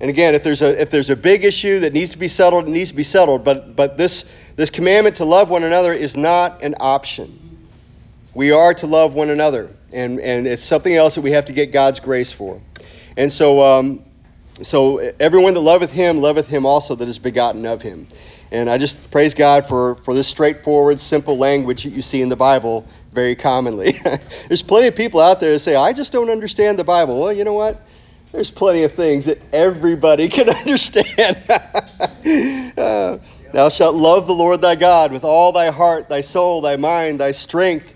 And 0.00 0.10
again, 0.10 0.34
if 0.34 0.42
there's 0.42 0.62
a, 0.62 0.80
if 0.80 0.90
there's 0.90 1.10
a 1.10 1.16
big 1.16 1.44
issue 1.44 1.80
that 1.80 1.92
needs 1.92 2.10
to 2.10 2.18
be 2.18 2.28
settled, 2.28 2.66
it 2.66 2.70
needs 2.70 2.90
to 2.90 2.96
be 2.96 3.04
settled. 3.04 3.44
But, 3.44 3.76
but 3.76 3.96
this, 3.96 4.24
this 4.56 4.70
commandment 4.70 5.16
to 5.16 5.24
love 5.24 5.50
one 5.50 5.62
another 5.62 5.92
is 5.92 6.16
not 6.16 6.62
an 6.62 6.74
option. 6.80 7.68
We 8.34 8.50
are 8.50 8.74
to 8.74 8.86
love 8.86 9.14
one 9.14 9.30
another, 9.30 9.70
and, 9.92 10.18
and 10.20 10.46
it's 10.46 10.62
something 10.62 10.92
else 10.92 11.14
that 11.14 11.20
we 11.20 11.30
have 11.32 11.44
to 11.44 11.52
get 11.52 11.72
God's 11.72 12.00
grace 12.00 12.32
for. 12.32 12.60
And 13.16 13.32
so, 13.32 13.62
um, 13.62 14.04
so 14.62 14.98
everyone 15.20 15.54
that 15.54 15.60
loveth 15.60 15.90
him, 15.90 16.18
loveth 16.18 16.48
him 16.48 16.66
also 16.66 16.96
that 16.96 17.06
is 17.06 17.18
begotten 17.20 17.64
of 17.64 17.80
him. 17.80 18.08
And 18.50 18.68
I 18.68 18.78
just 18.78 19.10
praise 19.10 19.34
God 19.34 19.66
for, 19.66 19.94
for 19.96 20.14
this 20.14 20.28
straightforward, 20.28 21.00
simple 21.00 21.38
language 21.38 21.84
that 21.84 21.90
you 21.90 22.02
see 22.02 22.22
in 22.22 22.28
the 22.28 22.36
Bible 22.36 22.86
very 23.14 23.36
commonly. 23.36 23.92
There's 24.48 24.62
plenty 24.62 24.88
of 24.88 24.96
people 24.96 25.20
out 25.20 25.40
there 25.40 25.52
that 25.52 25.60
say, 25.60 25.74
I 25.74 25.92
just 25.92 26.12
don't 26.12 26.30
understand 26.30 26.78
the 26.78 26.84
Bible. 26.84 27.20
Well, 27.20 27.32
you 27.32 27.44
know 27.44 27.54
what? 27.54 27.86
There's 28.32 28.50
plenty 28.50 28.82
of 28.82 28.92
things 28.92 29.26
that 29.26 29.40
everybody 29.52 30.28
can 30.30 30.50
understand. 30.50 31.38
uh, 31.48 33.18
thou 33.52 33.68
shalt 33.68 33.94
love 33.94 34.26
the 34.26 34.34
Lord 34.34 34.60
thy 34.60 34.74
God 34.74 35.12
with 35.12 35.24
all 35.24 35.52
thy 35.52 35.70
heart, 35.70 36.08
thy 36.08 36.20
soul, 36.20 36.60
thy 36.60 36.76
mind, 36.76 37.20
thy 37.20 37.30
strength 37.30 37.94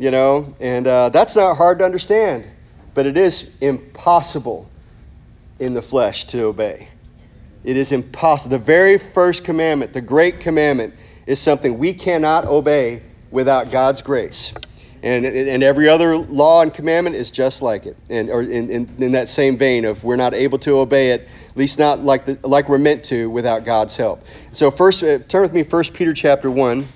you 0.00 0.10
know, 0.10 0.54
and 0.60 0.86
uh, 0.86 1.10
that's 1.10 1.36
not 1.36 1.58
hard 1.58 1.80
to 1.80 1.84
understand, 1.84 2.50
but 2.94 3.04
it 3.04 3.18
is 3.18 3.48
impossible 3.60 4.68
in 5.58 5.74
the 5.74 5.82
flesh 5.82 6.24
to 6.24 6.44
obey. 6.44 6.88
It 7.62 7.76
is 7.76 7.92
impossible. 7.92 8.56
The 8.56 8.64
very 8.64 8.96
first 8.96 9.44
commandment, 9.44 9.92
the 9.92 10.00
great 10.00 10.40
commandment, 10.40 10.94
is 11.26 11.38
something 11.38 11.78
we 11.78 11.92
cannot 11.92 12.46
obey 12.46 13.02
without 13.30 13.70
God's 13.70 14.02
grace. 14.02 14.52
And, 15.02 15.24
and 15.24 15.62
every 15.62 15.88
other 15.88 16.16
law 16.16 16.60
and 16.60 16.74
commandment 16.74 17.16
is 17.16 17.30
just 17.30 17.62
like 17.62 17.86
it, 17.86 17.96
and 18.10 18.28
or 18.28 18.42
in, 18.42 18.70
in, 18.70 18.96
in 18.98 19.12
that 19.12 19.30
same 19.30 19.56
vein 19.56 19.86
of 19.86 20.04
we're 20.04 20.16
not 20.16 20.34
able 20.34 20.58
to 20.58 20.78
obey 20.78 21.12
it, 21.12 21.22
at 21.50 21.56
least 21.56 21.78
not 21.78 22.00
like 22.00 22.26
the, 22.26 22.38
like 22.46 22.68
we're 22.68 22.76
meant 22.76 23.04
to, 23.04 23.30
without 23.30 23.64
God's 23.64 23.96
help. 23.96 24.22
So 24.52 24.70
first, 24.70 25.02
uh, 25.02 25.20
turn 25.20 25.40
with 25.40 25.54
me, 25.54 25.62
First 25.62 25.94
Peter 25.94 26.12
chapter 26.12 26.50
one. 26.50 26.86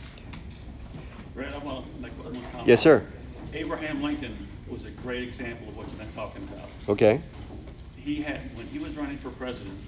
Yes, 2.67 2.81
sir. 2.81 3.07
Abraham 3.53 4.03
Lincoln 4.03 4.49
was 4.69 4.87
a 4.87 4.91
great 4.91 5.23
example 5.23 5.69
of 5.69 5.77
what 5.77 5.87
you've 5.87 5.99
been 5.99 6.13
talking 6.13 6.43
about. 6.45 6.67
Okay. 6.89 7.21
He 7.95 8.23
had, 8.23 8.41
when 8.57 8.67
he 8.69 8.79
was 8.79 8.97
running 8.97 9.19
for 9.19 9.29
president, 9.31 9.79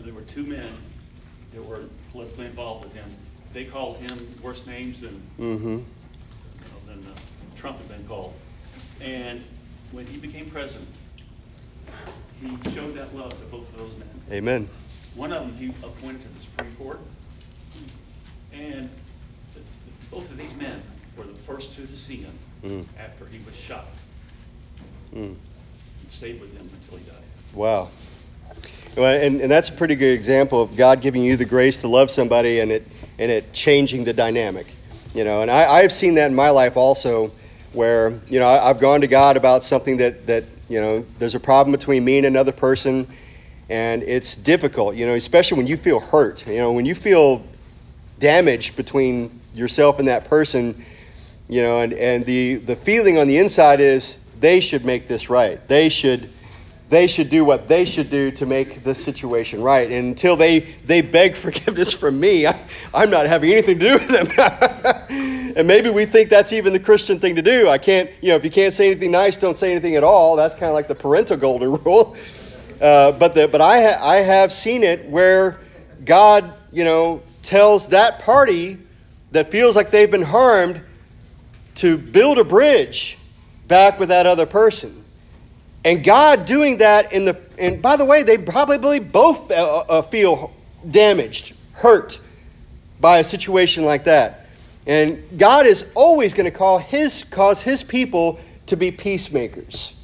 there 0.00 0.14
were 0.14 0.22
two 0.22 0.44
men 0.44 0.72
that 1.52 1.62
were 1.62 1.82
politically 2.10 2.46
involved 2.46 2.84
with 2.84 2.94
him. 2.94 3.04
They 3.52 3.64
called 3.64 3.96
him 3.98 4.16
worse 4.42 4.66
names 4.66 5.00
than, 5.00 5.20
mm-hmm. 5.38 5.68
you 5.68 5.76
know, 5.76 6.94
than 6.94 6.98
uh, 7.06 7.16
Trump 7.56 7.78
had 7.78 7.88
been 7.88 8.06
called. 8.06 8.32
And 9.00 9.42
when 9.92 10.06
he 10.06 10.18
became 10.18 10.48
president, 10.50 10.88
he 12.40 12.48
showed 12.70 12.94
that 12.94 13.14
love 13.14 13.30
to 13.30 13.44
both 13.50 13.68
of 13.72 13.78
those 13.78 13.96
men. 13.98 14.08
Amen. 14.30 14.68
One 15.14 15.32
of 15.32 15.42
them 15.42 15.56
he 15.56 15.68
appointed 15.84 16.22
to 16.22 16.28
the 16.28 16.40
Supreme 16.40 16.74
Court, 16.76 17.00
and 18.52 18.88
the, 19.54 19.60
both 20.10 20.30
of 20.30 20.36
these 20.36 20.54
men 20.54 20.80
were 21.16 21.24
the 21.24 21.34
first 21.34 21.74
two 21.74 21.86
to 21.86 21.96
see 21.96 22.16
him 22.16 22.32
mm. 22.62 22.84
after 22.98 23.26
he 23.26 23.44
was 23.44 23.56
shot. 23.56 23.86
Mm. 25.12 25.34
And 25.34 25.36
stayed 26.08 26.40
with 26.40 26.56
him 26.56 26.70
until 26.72 26.98
he 26.98 27.04
died. 27.04 27.16
Wow. 27.52 27.88
Well, 28.96 29.20
and, 29.20 29.40
and 29.40 29.50
that's 29.50 29.68
a 29.68 29.72
pretty 29.72 29.94
good 29.94 30.14
example 30.14 30.62
of 30.62 30.76
God 30.76 31.00
giving 31.00 31.22
you 31.22 31.36
the 31.36 31.44
grace 31.44 31.78
to 31.78 31.88
love 31.88 32.10
somebody 32.10 32.60
and 32.60 32.72
it 32.72 32.86
and 33.20 33.30
it 33.30 33.52
changing 33.52 34.02
the 34.02 34.12
dynamic. 34.12 34.66
You 35.14 35.22
know, 35.22 35.42
and 35.42 35.50
I, 35.50 35.70
I've 35.70 35.92
seen 35.92 36.14
that 36.14 36.30
in 36.30 36.34
my 36.34 36.50
life 36.50 36.76
also 36.76 37.30
where, 37.72 38.20
you 38.26 38.40
know, 38.40 38.48
I've 38.48 38.80
gone 38.80 39.02
to 39.02 39.06
God 39.06 39.36
about 39.36 39.62
something 39.62 39.98
that, 39.98 40.26
that, 40.26 40.44
you 40.68 40.80
know, 40.80 41.04
there's 41.18 41.36
a 41.36 41.40
problem 41.40 41.70
between 41.70 42.04
me 42.04 42.16
and 42.16 42.26
another 42.26 42.52
person 42.52 43.06
and 43.68 44.02
it's 44.02 44.34
difficult, 44.34 44.96
you 44.96 45.06
know, 45.06 45.14
especially 45.14 45.58
when 45.58 45.68
you 45.68 45.76
feel 45.76 46.00
hurt. 46.00 46.44
You 46.46 46.56
know, 46.56 46.72
when 46.72 46.86
you 46.86 46.94
feel 46.94 47.44
damaged 48.18 48.74
between 48.74 49.40
yourself 49.54 50.00
and 50.00 50.08
that 50.08 50.24
person, 50.24 50.84
you 51.48 51.62
know, 51.62 51.80
and, 51.80 51.92
and 51.92 52.24
the, 52.24 52.56
the 52.56 52.74
feeling 52.74 53.18
on 53.18 53.28
the 53.28 53.38
inside 53.38 53.80
is 53.80 54.16
they 54.40 54.60
should 54.60 54.84
make 54.84 55.06
this 55.06 55.30
right. 55.30 55.66
They 55.68 55.88
should 55.88 56.30
they 56.90 57.06
should 57.06 57.30
do 57.30 57.44
what 57.44 57.68
they 57.68 57.84
should 57.84 58.10
do 58.10 58.32
to 58.32 58.46
make 58.46 58.82
this 58.82 59.02
situation 59.02 59.62
right. 59.62 59.88
And 59.88 60.08
until 60.08 60.34
they, 60.36 60.74
they 60.84 61.00
beg 61.00 61.36
forgiveness 61.36 61.92
from 61.92 62.18
me, 62.18 62.46
I, 62.46 62.60
I'm 62.92 63.10
not 63.10 63.26
having 63.26 63.52
anything 63.52 63.78
to 63.78 63.88
do 63.88 63.94
with 63.94 64.08
them. 64.08 64.28
and 65.56 65.68
maybe 65.68 65.88
we 65.88 66.04
think 66.04 66.30
that's 66.30 66.52
even 66.52 66.72
the 66.72 66.80
Christian 66.80 67.20
thing 67.20 67.36
to 67.36 67.42
do. 67.42 67.68
I 67.68 67.78
can't, 67.78 68.10
you 68.20 68.30
know, 68.30 68.36
if 68.36 68.44
you 68.44 68.50
can't 68.50 68.74
say 68.74 68.90
anything 68.90 69.12
nice, 69.12 69.36
don't 69.36 69.56
say 69.56 69.70
anything 69.70 69.94
at 69.94 70.02
all. 70.02 70.34
That's 70.34 70.54
kind 70.54 70.66
of 70.66 70.74
like 70.74 70.88
the 70.88 70.96
parental 70.96 71.36
golden 71.36 71.72
rule. 71.84 72.16
Uh, 72.80 73.12
but 73.12 73.34
the, 73.34 73.46
but 73.46 73.60
I, 73.60 73.82
ha- 73.82 74.04
I 74.04 74.16
have 74.16 74.52
seen 74.52 74.82
it 74.82 75.08
where 75.08 75.60
God, 76.04 76.52
you 76.72 76.82
know, 76.82 77.22
tells 77.42 77.88
that 77.88 78.18
party 78.18 78.78
that 79.30 79.52
feels 79.52 79.76
like 79.76 79.92
they've 79.92 80.10
been 80.10 80.22
harmed 80.22 80.82
to 81.76 81.96
build 81.96 82.38
a 82.38 82.44
bridge 82.44 83.16
back 83.68 84.00
with 84.00 84.08
that 84.08 84.26
other 84.26 84.46
person. 84.46 85.04
And 85.84 86.04
God 86.04 86.44
doing 86.44 86.78
that 86.78 87.12
in 87.12 87.24
the, 87.24 87.38
and 87.58 87.80
by 87.80 87.96
the 87.96 88.04
way, 88.04 88.22
they 88.22 88.36
probably 88.36 88.98
both 88.98 89.50
uh, 89.50 89.84
uh, 89.88 90.02
feel 90.02 90.52
damaged, 90.88 91.54
hurt 91.72 92.20
by 93.00 93.18
a 93.18 93.24
situation 93.24 93.84
like 93.84 94.04
that. 94.04 94.46
And 94.86 95.38
God 95.38 95.66
is 95.66 95.86
always 95.94 96.34
going 96.34 96.50
to 96.50 96.56
call 96.56 96.78
his, 96.78 97.24
cause 97.24 97.62
his 97.62 97.82
people 97.82 98.40
to 98.66 98.76
be 98.76 98.90
peacemakers. 98.90 99.94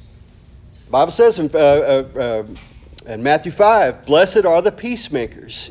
The 0.85 0.91
Bible 0.91 1.11
says 1.11 1.39
in, 1.39 1.51
uh, 1.53 1.57
uh, 1.57 2.19
uh 2.19 3.11
in 3.11 3.23
Matthew 3.23 3.51
5, 3.51 4.05
blessed 4.05 4.45
are 4.45 4.61
the 4.61 4.71
peacemakers. 4.71 5.69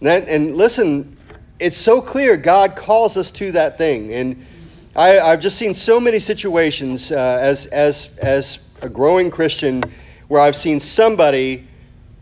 And, 0.00 0.08
that, 0.08 0.28
and 0.28 0.56
listen, 0.56 1.16
it's 1.60 1.76
so 1.76 2.00
clear 2.00 2.36
God 2.36 2.74
calls 2.76 3.16
us 3.16 3.30
to 3.32 3.52
that 3.52 3.78
thing. 3.78 4.12
And 4.12 4.46
I, 4.96 5.10
have 5.10 5.40
just 5.40 5.56
seen 5.58 5.74
so 5.74 6.00
many 6.00 6.18
situations 6.18 7.12
uh, 7.12 7.38
as, 7.40 7.66
as, 7.66 8.16
as 8.18 8.58
a 8.82 8.88
growing 8.88 9.30
Christian 9.30 9.82
where 10.28 10.40
I've 10.40 10.56
seen 10.56 10.80
somebody, 10.80 11.66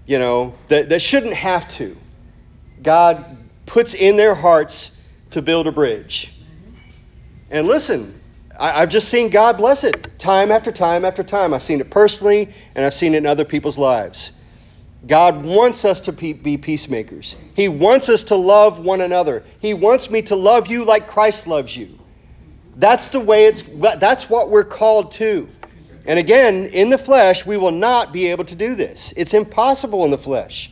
you 0.07 0.19
know, 0.19 0.55
that, 0.69 0.91
that 0.91 1.01
shouldn't 1.01 1.35
have 1.35 1.69
to. 1.71 1.97
God 2.83 3.37
puts 3.67 3.95
in 3.95 4.17
their 4.17 4.35
hearts 4.35 4.97
to 5.31 5.43
build 5.43 5.67
a 5.67 5.73
bridge. 5.73 6.33
And 7.51 7.67
listen, 7.67 8.21
I, 8.59 8.81
have 8.81 8.89
just 8.89 9.09
seen 9.09 9.31
God 9.31 9.57
bless 9.57 9.85
it 9.85 10.19
time 10.19 10.51
after 10.51 10.73
time 10.73 11.05
after 11.05 11.23
time. 11.23 11.53
I've 11.53 11.63
seen 11.63 11.81
it 11.81 11.91
personally, 11.91 12.53
and 12.75 12.85
I've 12.85 12.95
seen 12.95 13.15
it 13.15 13.19
in 13.19 13.27
other 13.27 13.45
people's 13.45 13.79
lives. 13.79 14.33
God 15.07 15.45
wants 15.45 15.85
us 15.85 16.03
to 16.03 16.13
be 16.13 16.57
peacemakers. 16.57 17.37
He 17.55 17.69
wants 17.69 18.09
us 18.09 18.25
to 18.25 18.35
love 18.35 18.79
one 18.79 19.01
another. 19.01 19.45
He 19.61 19.75
wants 19.75 20.11
me 20.11 20.23
to 20.23 20.37
love 20.37 20.67
you 20.67 20.85
like 20.85 21.07
Christ 21.07 21.47
loves 21.47 21.77
you. 21.77 21.99
That's 22.77 23.09
the 23.11 23.21
way 23.21 23.47
it's 23.47 23.63
that's 23.63 24.29
what 24.29 24.51
we're 24.51 24.65
called 24.65 25.13
to. 25.13 25.49
And 26.07 26.19
again, 26.19 26.67
in 26.67 26.89
the 26.89 26.99
flesh, 26.99 27.45
we 27.45 27.57
will 27.57 27.73
not 27.73 28.13
be 28.13 28.29
able 28.29 28.45
to 28.45 28.55
do 28.55 28.75
this. 28.75 29.13
It's 29.17 29.35
impossible 29.35 30.05
in 30.05 30.11
the 30.11 30.19
flesh. 30.19 30.71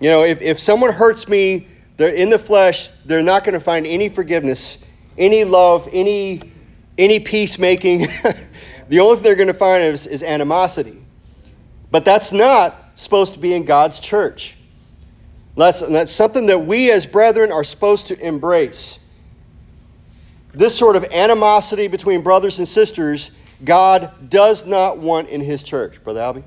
You 0.00 0.10
know, 0.10 0.24
if, 0.24 0.40
if 0.40 0.58
someone 0.58 0.92
hurts 0.92 1.28
me, 1.28 1.66
they're 1.96 2.08
in 2.08 2.30
the 2.30 2.38
flesh, 2.38 2.88
they're 3.04 3.22
not 3.22 3.44
going 3.44 3.54
to 3.54 3.60
find 3.60 3.86
any 3.86 4.08
forgiveness, 4.08 4.78
any 5.18 5.44
love, 5.44 5.88
any 5.92 6.40
any 6.98 7.20
peacemaking. 7.20 8.08
the 8.88 9.00
only 9.00 9.16
thing 9.16 9.22
they're 9.22 9.36
going 9.36 9.46
to 9.48 9.54
find 9.54 9.84
is, 9.84 10.06
is 10.06 10.22
animosity. 10.22 11.00
But 11.90 12.04
that's 12.04 12.32
not 12.32 12.76
supposed 12.96 13.34
to 13.34 13.38
be 13.38 13.54
in 13.54 13.64
God's 13.64 14.00
church. 14.00 14.56
That's, 15.56 15.80
that's 15.80 16.12
something 16.12 16.46
that 16.46 16.66
we 16.66 16.90
as 16.90 17.06
brethren 17.06 17.52
are 17.52 17.64
supposed 17.64 18.08
to 18.08 18.20
embrace. 18.20 18.98
This 20.52 20.76
sort 20.76 20.96
of 20.96 21.04
animosity 21.04 21.88
between 21.88 22.22
brothers 22.22 22.58
and 22.58 22.66
sisters, 22.66 23.30
God 23.64 24.30
does 24.30 24.64
not 24.66 24.98
want 24.98 25.28
in 25.30 25.40
His 25.40 25.62
church. 25.62 26.02
Brother 26.04 26.20
Albie? 26.20 26.44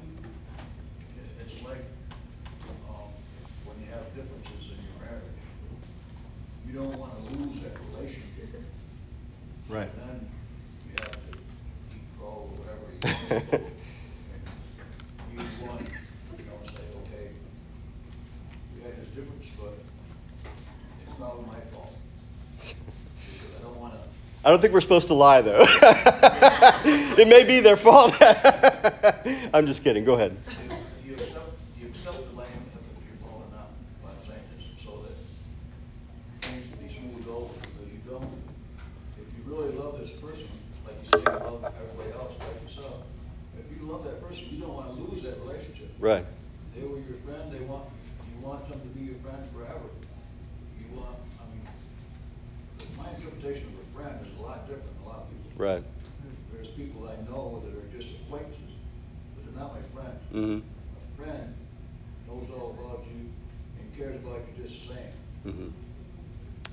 It's 1.40 1.62
like 1.64 1.78
um, 2.88 2.96
when 3.66 3.80
you 3.80 3.92
have 3.92 4.06
differences 4.16 4.72
in 4.72 4.78
your 4.86 4.96
marriage. 5.06 5.24
You 6.66 6.74
don't 6.74 6.98
want 6.98 7.12
to 7.18 7.36
lose 7.36 7.60
that 7.62 7.78
relationship. 7.94 8.64
Right. 9.68 9.90
So 9.96 10.06
then 10.06 10.30
you 10.86 10.92
have 11.00 11.12
to 11.12 11.38
eat 11.96 12.20
crow 12.20 12.50
you 13.04 13.10
want. 13.30 13.52
you 15.34 15.68
want, 15.68 15.82
you 16.38 16.46
know, 16.46 16.60
say, 16.64 16.84
okay, 17.04 17.30
we 18.76 18.84
had 18.84 18.98
this 19.00 19.08
difference, 19.10 19.50
but 19.60 19.74
it's 21.08 21.20
not 21.20 21.46
my 21.48 21.60
fault. 21.72 21.94
I 22.64 23.64
don't 23.64 23.78
want 23.78 23.94
to. 23.94 24.00
I 24.44 24.50
don't 24.50 24.60
think 24.60 24.74
we're 24.74 24.82
supposed 24.82 25.08
to 25.08 25.14
lie, 25.14 25.42
though. 25.42 25.66
it 27.18 27.28
may 27.28 27.44
be 27.44 27.60
their 27.60 27.78
fault. 27.78 28.16
I'm 29.54 29.66
just 29.66 29.84
kidding. 29.84 30.06
Go 30.06 30.14
ahead. 30.16 30.36
You 31.06 31.14
accept, 31.14 31.50
you 31.80 31.88
accept 31.88 32.18
the 32.18 32.36
blame 32.36 32.48
if 32.74 33.04
you're 33.06 33.30
falling 33.30 33.52
out. 33.58 33.70
What 34.02 34.14
I'm 34.14 34.24
saying 34.26 34.44
is, 34.58 34.66
so 34.82 35.04
that 35.04 36.48
things 36.48 36.66
can 36.70 36.88
be 36.88 36.92
smoothed 36.92 37.28
over, 37.30 37.54
because 37.54 37.92
you 37.92 38.00
don't, 38.10 38.28
if 39.20 39.28
you 39.36 39.44
really 39.46 39.74
love 39.78 40.00
this 40.00 40.12
person, 40.12 40.48
like 40.86 40.96
you 41.04 41.10
say, 41.10 41.20
you 41.20 41.40
love 41.40 41.66
everybody 41.66 42.12
else, 42.14 42.38
like 42.40 42.62
yourself, 42.64 43.04
if 43.60 43.66
you 43.78 43.88
love 43.88 44.04
that 44.04 44.22
person, 44.22 44.48
you 44.50 44.62
don't 44.62 44.74
wanna 44.74 44.94
lose 44.94 45.22
that 45.24 45.40
relationship. 45.42 45.92
Right. 46.00 46.26
They 46.76 46.84
were 46.84 46.98
your 47.00 47.18
friend, 47.28 47.52
they 47.52 47.60
want, 47.60 47.86
you 48.32 48.46
want 48.46 48.70
them 48.70 48.80
to 48.80 48.88
be 48.98 49.06
your 49.06 49.20
friend 49.20 49.44
forever. 49.54 49.92
You 50.80 50.98
want, 50.98 51.18
I 51.40 51.44
mean, 51.52 51.68
my 52.98 53.10
interpretation 53.16 53.68
of 53.68 53.76
a 53.84 53.88
friend 53.98 54.26
is 54.26 54.40
a 54.40 54.42
lot 54.42 54.68
different 54.68 54.88
than 54.96 55.06
a 55.06 55.08
lot 55.10 55.28
of 55.28 55.30
people. 55.30 55.52
Right. 55.62 55.84
There's 56.54 56.68
people 56.70 57.10
I 57.10 57.18
know 57.30 57.62
that 57.66 57.74
are 57.76 57.88
just 57.98 58.14
acquaintances, 58.16 58.72
but 59.36 59.46
they're 59.46 59.62
not 59.62 59.74
my 59.74 59.82
friend. 59.94 60.18
Mm-hmm. 60.34 60.60
A 60.64 61.24
friend 61.24 61.54
knows 62.32 62.50
all 62.52 62.76
about 62.80 63.04
you 63.08 63.30
and 63.80 63.98
cares 63.98 64.16
about 64.16 64.40
you 64.48 64.64
just 64.64 64.88
the 64.88 64.94
same. 64.96 65.14
Mm-hmm. 65.48 65.70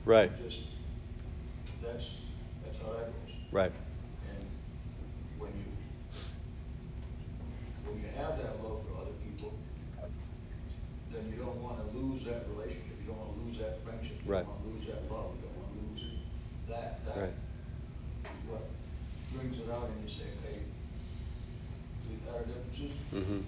Right. 0.04 0.30
Just, 0.42 0.60
that's, 1.82 2.20
that's 2.64 2.78
how 2.78 2.92
that 2.92 3.06
goes. 3.06 3.34
Right. 3.50 3.72
And 4.30 4.44
when 5.38 5.50
you, 5.50 5.68
when 7.86 8.00
you 8.00 8.08
have 8.16 8.38
that 8.38 8.62
love 8.62 8.80
for 8.86 9.00
other 9.02 9.16
people, 9.24 9.52
then 11.12 11.24
you 11.30 11.42
don't 11.42 11.60
wanna 11.62 11.84
lose 11.94 12.24
that 12.24 12.44
relationship, 12.54 12.96
you 13.00 13.08
don't 13.08 13.18
wanna 13.18 13.44
lose 13.44 13.58
that 13.58 13.82
friendship, 13.84 14.18
you 14.24 14.32
Right. 14.32 14.44
don't 14.44 14.54
wanna 14.64 14.76
lose 14.76 14.86
that 14.86 15.10
love, 15.10 15.32
you 15.36 15.42
don't 15.48 15.56
wanna 15.56 15.90
lose 15.90 16.04
that, 16.68 17.04
that. 17.06 17.16
Right. 17.16 17.34
What 18.48 18.62
brings 19.34 19.58
it 19.58 19.70
out 19.70 19.88
and 19.88 20.02
you 20.04 20.08
say, 20.08 20.24
okay, 20.44 20.60
we've 22.08 22.24
had 22.26 22.34
our 22.34 22.44
differences, 22.44 22.92
Mm-hmm. 23.14 23.40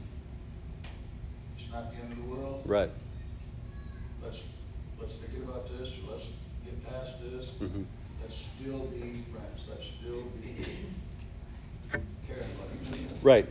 Not 1.73 1.91
the 1.93 2.03
end 2.03 2.13
of 2.13 2.19
the 2.19 2.25
world. 2.25 2.63
Right. 2.65 2.91
Let's, 4.23 4.43
let's 5.01 5.15
forget 5.15 5.43
about 5.43 5.69
this, 5.79 5.97
let's 6.09 6.27
get 6.65 6.89
past 6.89 7.15
this. 7.23 7.47
Mm-hmm. 7.61 7.83
Let's 8.21 8.45
still 8.61 8.87
be 8.87 9.25
friends, 9.33 9.63
let's 9.69 9.87
still 9.87 10.25
be 10.43 10.65
caring 12.27 12.43
about 12.43 12.69
each 12.83 12.93
other. 12.93 13.15
Right. 13.23 13.47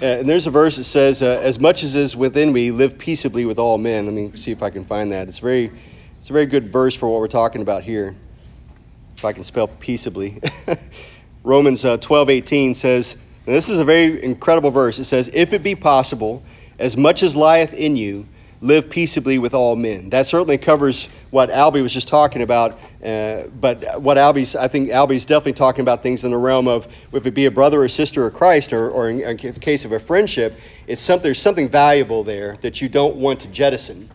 Uh, 0.00 0.06
and 0.06 0.28
there's 0.28 0.46
a 0.46 0.50
verse 0.50 0.76
that 0.76 0.84
says, 0.84 1.22
uh, 1.22 1.40
"As 1.42 1.58
much 1.58 1.82
as 1.82 1.94
is 1.94 2.16
within 2.16 2.52
me, 2.52 2.70
live 2.70 2.98
peaceably 2.98 3.44
with 3.44 3.58
all 3.58 3.78
men." 3.78 4.06
Let 4.06 4.14
me 4.14 4.36
see 4.36 4.50
if 4.50 4.62
I 4.62 4.70
can 4.70 4.84
find 4.84 5.12
that. 5.12 5.28
It's 5.28 5.38
very, 5.38 5.70
it's 6.18 6.30
a 6.30 6.32
very 6.32 6.46
good 6.46 6.72
verse 6.72 6.94
for 6.94 7.08
what 7.08 7.20
we're 7.20 7.28
talking 7.28 7.62
about 7.62 7.84
here. 7.84 8.16
If 9.16 9.24
I 9.24 9.32
can 9.32 9.44
spell 9.44 9.68
peaceably, 9.68 10.40
Romans 11.44 11.84
uh, 11.84 11.98
12:18 11.98 12.74
says, 12.74 13.16
this 13.44 13.68
is 13.68 13.78
a 13.78 13.84
very 13.84 14.22
incredible 14.22 14.70
verse. 14.70 14.98
It 14.98 15.04
says, 15.04 15.28
"If 15.32 15.52
it 15.52 15.62
be 15.62 15.74
possible, 15.74 16.42
as 16.78 16.96
much 16.96 17.22
as 17.22 17.36
lieth 17.36 17.74
in 17.74 17.96
you, 17.96 18.26
live 18.60 18.90
peaceably 18.90 19.38
with 19.38 19.54
all 19.54 19.76
men." 19.76 20.10
That 20.10 20.26
certainly 20.26 20.58
covers 20.58 21.08
what 21.30 21.50
Albie 21.50 21.82
was 21.82 21.92
just 21.92 22.08
talking 22.08 22.42
about. 22.42 22.78
Uh, 23.04 23.44
but 23.60 24.00
what 24.00 24.16
Albie's, 24.16 24.54
I 24.54 24.68
think 24.68 24.90
Albie's 24.90 25.24
definitely 25.24 25.54
talking 25.54 25.80
about 25.80 26.02
things 26.02 26.24
in 26.24 26.30
the 26.30 26.36
realm 26.36 26.68
of 26.68 26.86
if 27.12 27.26
it 27.26 27.34
be 27.34 27.46
a 27.46 27.50
brother 27.50 27.82
or 27.82 27.88
sister 27.88 28.26
of 28.26 28.34
Christ, 28.34 28.72
or, 28.72 28.90
or 28.90 29.10
in, 29.10 29.20
in 29.20 29.54
the 29.54 29.60
case 29.60 29.84
of 29.84 29.92
a 29.92 29.98
friendship, 29.98 30.54
it's 30.86 31.02
something, 31.02 31.24
there's 31.24 31.40
something 31.40 31.68
valuable 31.68 32.22
there 32.22 32.56
that 32.60 32.80
you 32.80 32.88
don't 32.88 33.16
want 33.16 33.40
to 33.40 33.48
jettison. 33.48 34.08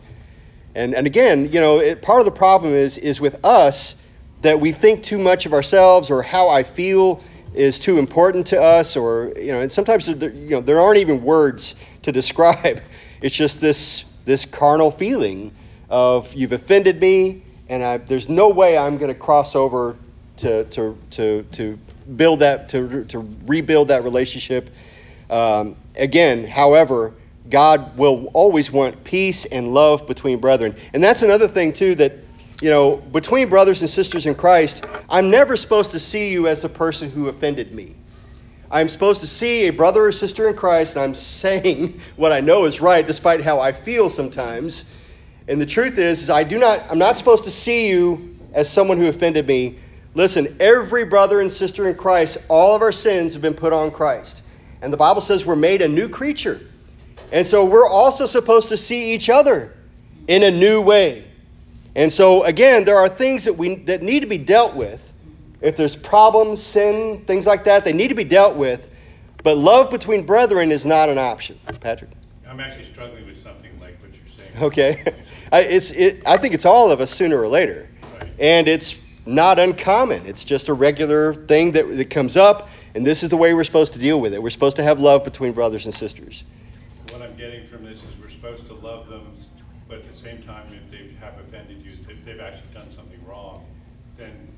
And, 0.74 0.94
and 0.94 1.06
again, 1.06 1.50
you 1.52 1.60
know, 1.60 1.80
it, 1.80 2.02
part 2.02 2.20
of 2.20 2.24
the 2.24 2.30
problem 2.30 2.72
is 2.72 2.98
is 2.98 3.20
with 3.20 3.44
us 3.44 4.00
that 4.42 4.60
we 4.60 4.72
think 4.72 5.02
too 5.02 5.18
much 5.18 5.46
of 5.46 5.52
ourselves 5.52 6.10
or 6.10 6.22
how 6.22 6.48
I 6.48 6.62
feel 6.62 7.20
is 7.54 7.78
too 7.78 7.98
important 7.98 8.46
to 8.48 8.62
us, 8.62 8.96
or 8.96 9.32
you 9.36 9.52
know, 9.52 9.60
and 9.60 9.72
sometimes 9.72 10.06
you 10.06 10.30
know 10.50 10.60
there 10.60 10.80
aren't 10.80 10.98
even 10.98 11.22
words 11.22 11.74
to 12.08 12.12
describe. 12.12 12.82
It's 13.20 13.34
just 13.34 13.60
this 13.60 14.04
this 14.24 14.44
carnal 14.44 14.92
feeling 14.92 15.50
of 15.90 16.32
you've 16.34 16.52
offended 16.52 17.00
me, 17.00 17.42
and 17.68 17.82
I, 17.82 17.96
there's 17.96 18.28
no 18.28 18.48
way 18.48 18.78
I'm 18.78 18.96
going 18.96 19.12
to 19.12 19.18
cross 19.18 19.56
over 19.56 19.96
to 20.36 20.62
to 20.66 20.96
to 21.10 21.42
to 21.42 21.76
build 22.14 22.38
that 22.38 22.68
to 22.68 23.04
to 23.06 23.28
rebuild 23.44 23.88
that 23.88 24.04
relationship. 24.04 24.70
Um, 25.28 25.74
again, 25.96 26.46
however, 26.46 27.12
God 27.50 27.96
will 27.96 28.26
always 28.34 28.70
want 28.70 29.04
peace 29.04 29.44
and 29.44 29.72
love 29.72 30.06
between 30.06 30.38
brethren. 30.38 30.76
And 30.92 31.02
that's 31.02 31.22
another 31.22 31.48
thing, 31.48 31.72
too, 31.72 31.94
that, 31.96 32.12
you 32.60 32.70
know, 32.70 32.96
between 32.96 33.48
brothers 33.48 33.80
and 33.80 33.90
sisters 33.90 34.26
in 34.26 34.34
Christ, 34.34 34.84
I'm 35.08 35.30
never 35.30 35.56
supposed 35.56 35.92
to 35.92 35.98
see 35.98 36.30
you 36.30 36.46
as 36.48 36.62
the 36.62 36.68
person 36.68 37.10
who 37.10 37.28
offended 37.28 37.74
me. 37.74 37.94
I'm 38.70 38.88
supposed 38.88 39.22
to 39.22 39.26
see 39.26 39.66
a 39.66 39.70
brother 39.70 40.06
or 40.06 40.12
sister 40.12 40.48
in 40.48 40.54
Christ, 40.54 40.94
and 40.94 41.02
I'm 41.02 41.14
saying 41.14 42.00
what 42.16 42.32
I 42.32 42.40
know 42.40 42.64
is 42.66 42.80
right, 42.80 43.06
despite 43.06 43.42
how 43.42 43.60
I 43.60 43.72
feel 43.72 44.10
sometimes. 44.10 44.84
And 45.46 45.60
the 45.60 45.66
truth 45.66 45.98
is, 45.98 46.22
is 46.22 46.30
I 46.30 46.44
do 46.44 46.58
not, 46.58 46.84
I'm 46.90 46.98
not 46.98 47.16
supposed 47.16 47.44
to 47.44 47.50
see 47.50 47.88
you 47.88 48.36
as 48.52 48.70
someone 48.70 48.98
who 48.98 49.06
offended 49.06 49.46
me. 49.46 49.78
Listen, 50.14 50.56
every 50.60 51.04
brother 51.04 51.40
and 51.40 51.52
sister 51.52 51.88
in 51.88 51.94
Christ, 51.94 52.38
all 52.48 52.74
of 52.74 52.82
our 52.82 52.92
sins 52.92 53.32
have 53.34 53.42
been 53.42 53.54
put 53.54 53.72
on 53.72 53.90
Christ. 53.90 54.42
And 54.82 54.92
the 54.92 54.96
Bible 54.96 55.20
says 55.20 55.46
we're 55.46 55.56
made 55.56 55.80
a 55.80 55.88
new 55.88 56.08
creature. 56.08 56.60
And 57.32 57.46
so 57.46 57.64
we're 57.64 57.88
also 57.88 58.26
supposed 58.26 58.70
to 58.70 58.76
see 58.76 59.14
each 59.14 59.30
other 59.30 59.74
in 60.26 60.42
a 60.42 60.50
new 60.50 60.82
way. 60.82 61.24
And 61.94 62.12
so 62.12 62.44
again, 62.44 62.84
there 62.84 62.96
are 62.96 63.08
things 63.08 63.44
that 63.44 63.54
we 63.54 63.76
that 63.86 64.02
need 64.02 64.20
to 64.20 64.26
be 64.26 64.38
dealt 64.38 64.74
with. 64.74 65.04
If 65.60 65.76
there's 65.76 65.96
problems, 65.96 66.62
sin, 66.62 67.24
things 67.26 67.46
like 67.46 67.64
that, 67.64 67.84
they 67.84 67.92
need 67.92 68.08
to 68.08 68.14
be 68.14 68.24
dealt 68.24 68.56
with. 68.56 68.88
But 69.42 69.56
love 69.56 69.90
between 69.90 70.24
brethren 70.24 70.70
is 70.72 70.86
not 70.86 71.08
an 71.08 71.18
option. 71.18 71.58
Patrick. 71.80 72.10
I'm 72.48 72.60
actually 72.60 72.84
struggling 72.84 73.26
with 73.26 73.42
something 73.42 73.70
like 73.80 74.00
what 74.00 74.10
you're 74.12 74.22
saying. 74.36 74.62
Okay. 74.62 75.14
I, 75.52 75.60
it's 75.60 75.90
it, 75.92 76.22
I 76.26 76.36
think 76.36 76.54
it's 76.54 76.64
all 76.64 76.90
of 76.90 77.00
us 77.00 77.10
sooner 77.10 77.40
or 77.40 77.48
later. 77.48 77.88
Right. 78.20 78.32
And 78.38 78.68
it's 78.68 79.00
not 79.26 79.58
uncommon. 79.58 80.26
It's 80.26 80.44
just 80.44 80.68
a 80.68 80.74
regular 80.74 81.34
thing 81.34 81.72
that, 81.72 81.88
that 81.96 82.10
comes 82.10 82.36
up, 82.36 82.68
and 82.94 83.06
this 83.06 83.22
is 83.22 83.30
the 83.30 83.36
way 83.36 83.52
we're 83.54 83.64
supposed 83.64 83.92
to 83.92 83.98
deal 83.98 84.20
with 84.20 84.32
it. 84.32 84.42
We're 84.42 84.50
supposed 84.50 84.76
to 84.76 84.82
have 84.82 85.00
love 85.00 85.22
between 85.24 85.52
brothers 85.52 85.84
and 85.84 85.94
sisters. 85.94 86.44
What 87.10 87.22
I'm 87.22 87.36
getting 87.36 87.66
from 87.66 87.84
this 87.84 87.98
is 87.98 88.04
we're 88.20 88.30
supposed 88.30 88.66
to 88.66 88.74
love 88.74 89.08
them, 89.08 89.36
but 89.86 89.98
at 89.98 90.10
the 90.10 90.16
same 90.16 90.42
time, 90.42 90.72
if 90.72 90.90
they 90.90 91.10
have 91.20 91.38
offended 91.40 91.82
you, 91.82 91.92
if 92.08 92.24
they've 92.24 92.40
actually 92.40 92.72
done 92.72 92.90
something 92.90 93.22
wrong, 93.26 93.66
then 94.16 94.48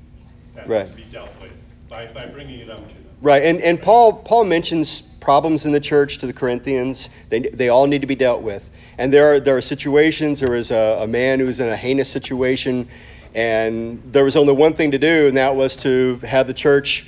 that 0.55 0.67
Right. 0.67 0.87
to 0.89 0.95
be 0.95 1.03
dealt 1.03 1.29
with 1.41 1.51
by, 1.89 2.07
by 2.07 2.25
bringing 2.27 2.59
it 2.59 2.69
up 2.69 2.87
to 2.87 2.93
them. 2.93 3.05
Right, 3.21 3.43
and, 3.43 3.61
and 3.61 3.81
Paul 3.81 4.13
Paul 4.13 4.45
mentions 4.45 5.01
problems 5.19 5.65
in 5.65 5.71
the 5.71 5.79
church 5.79 6.19
to 6.19 6.27
the 6.27 6.33
Corinthians. 6.33 7.09
They, 7.29 7.39
they 7.41 7.69
all 7.69 7.87
need 7.87 8.01
to 8.01 8.07
be 8.07 8.15
dealt 8.15 8.41
with. 8.41 8.67
And 8.97 9.13
there 9.13 9.35
are 9.35 9.39
there 9.39 9.57
are 9.57 9.61
situations. 9.61 10.39
There 10.39 10.55
was 10.55 10.71
a, 10.71 10.99
a 11.01 11.07
man 11.07 11.39
who 11.39 11.45
was 11.45 11.59
in 11.59 11.67
a 11.69 11.77
heinous 11.77 12.09
situation, 12.09 12.87
and 13.33 14.01
there 14.11 14.23
was 14.23 14.35
only 14.35 14.53
one 14.53 14.73
thing 14.73 14.91
to 14.91 14.99
do, 14.99 15.27
and 15.27 15.37
that 15.37 15.55
was 15.55 15.77
to 15.77 16.17
have 16.17 16.47
the 16.47 16.53
church, 16.53 17.05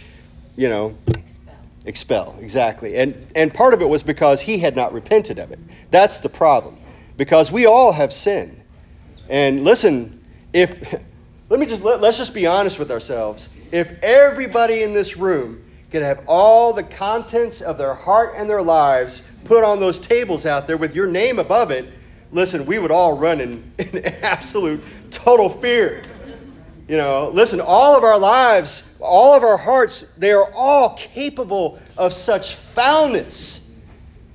you 0.56 0.70
know, 0.70 0.96
Expel. 1.08 1.56
expel 1.86 2.36
exactly. 2.40 2.96
And 2.98 3.28
and 3.36 3.54
part 3.54 3.74
of 3.74 3.82
it 3.82 3.86
was 3.90 4.04
because 4.04 4.42
he 4.42 4.58
had 4.60 4.76
not 4.76 4.94
repented 4.94 5.40
of 5.40 5.52
it. 5.52 5.60
That's 5.92 6.20
the 6.20 6.30
problem, 6.30 6.78
because 7.18 7.52
we 7.52 7.66
all 7.66 7.92
have 7.92 8.14
sin 8.14 8.62
And 9.30 9.64
listen, 9.64 10.22
if 10.54 10.96
let 11.54 11.60
me 11.60 11.68
just 11.68 11.84
let, 11.84 12.02
let's 12.02 12.18
just 12.18 12.34
be 12.34 12.48
honest 12.48 12.80
with 12.80 12.90
ourselves. 12.90 13.48
If 13.72 14.02
everybody 14.02 14.82
in 14.82 14.96
this 14.96 15.18
room 15.18 15.64
could 15.92 16.02
have 16.02 16.24
all 16.26 16.74
the 16.74 16.82
contents 16.82 17.62
of 17.62 17.78
their 17.78 17.94
heart 17.94 18.34
and 18.36 18.50
their 18.50 18.64
lives 18.64 19.22
put 19.44 19.64
on 19.64 19.80
those 19.80 20.00
tables 20.00 20.48
out 20.48 20.66
there 20.66 20.78
with 20.78 20.96
your 20.96 21.06
name 21.06 21.38
above 21.38 21.70
it, 21.70 21.88
listen, 22.32 22.66
we 22.66 22.80
would 22.80 22.90
all 22.90 23.20
run 23.20 23.40
in, 23.40 23.72
in 23.78 24.04
absolute 24.24 24.84
total 25.12 25.48
fear. 25.48 26.02
You 26.88 26.98
know, 26.98 27.30
listen, 27.32 27.62
all 27.62 27.96
of 27.96 28.04
our 28.04 28.18
lives, 28.18 28.82
all 29.00 29.36
of 29.36 29.44
our 29.44 29.58
hearts, 29.58 30.04
they 30.18 30.32
are 30.32 30.52
all 30.56 30.96
capable 30.96 31.78
of 32.00 32.14
such 32.14 32.56
foulness. 32.56 33.72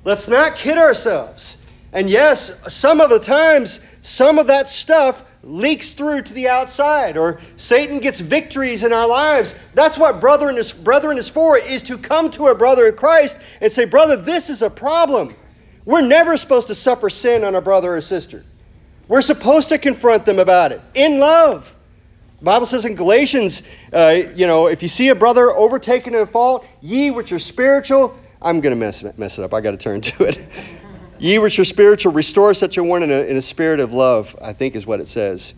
Let's 0.05 0.29
not 0.29 0.55
kid 0.55 0.79
ourselves. 0.79 1.61
And 1.93 2.09
yes, 2.09 2.73
some 2.73 3.01
of 3.01 3.11
the 3.11 3.19
times, 3.19 3.81
some 4.03 4.39
of 4.39 4.47
that 4.47 4.69
stuff 4.69 5.25
leaks 5.43 5.93
through 5.93 6.23
to 6.23 6.35
the 6.35 6.49
outside, 6.49 7.17
or 7.17 7.41
Satan 7.57 8.01
gets 8.01 8.21
victories 8.21 8.83
in 8.83 8.93
our 8.93 9.07
lives. 9.07 9.55
That's 9.75 9.97
what 9.97 10.21
brethren 10.21 10.57
is, 10.59 10.73
brethren 10.73 11.19
is 11.19 11.29
for, 11.29 11.57
is 11.57 11.85
to 11.85 11.99
come 11.99 12.31
to 12.33 12.49
a 12.49 12.55
brother 12.55 12.87
in 12.87 12.97
Christ 12.97 13.39
and 13.61 13.71
say, 13.71 13.85
Brother, 13.85 14.17
this 14.17 14.51
is 14.51 14.63
a 14.63 14.71
problem. 14.71 15.35
We're 15.85 16.03
never 16.03 16.37
supposed 16.37 16.69
to 16.69 16.75
suffer 16.75 17.09
sin 17.09 17.45
on 17.45 17.55
a 17.55 17.61
brother 17.61 17.97
or 17.97 18.01
sister. 18.01 18.45
We're 19.07 19.23
supposed 19.23 19.71
to 19.71 19.79
confront 19.79 20.27
them 20.27 20.39
about 20.39 20.73
it 20.73 20.83
in 20.95 21.19
love. 21.19 21.75
The 22.41 22.45
Bible 22.45 22.67
says 22.67 22.85
in 22.85 22.95
Galatians, 22.95 23.63
uh, 23.93 24.15
you 24.35 24.47
know, 24.47 24.67
if 24.67 24.83
you 24.83 24.89
see 24.89 25.09
a 25.09 25.15
brother 25.15 25.51
overtaken 25.51 26.15
in 26.15 26.21
a 26.21 26.27
fault, 26.27 26.67
ye 26.83 27.11
which 27.11 27.33
are 27.33 27.39
spiritual, 27.39 28.17
I'm 28.41 28.61
going 28.61 28.71
to 28.71 28.77
mess 28.77 29.03
mess 29.17 29.39
it 29.39 29.45
up. 29.45 29.55
I 29.55 29.61
got 29.61 29.73
to 29.73 29.77
turn 29.77 30.03
to 30.03 30.25
it. 30.25 30.39
ye 31.19 31.39
which 31.39 31.59
are 31.59 31.65
spiritual, 31.65 32.13
restore 32.13 32.55
such 32.55 32.77
a 32.77 32.85
one 32.85 33.03
in 33.03 33.11
a, 33.11 33.23
in 33.23 33.37
a 33.37 33.43
spirit 33.43 33.81
of 33.81 33.93
love, 33.93 34.37
I 34.41 34.53
think 34.53 34.77
is 34.77 34.87
what 34.87 35.01
it 35.01 35.09
says. 35.09 35.55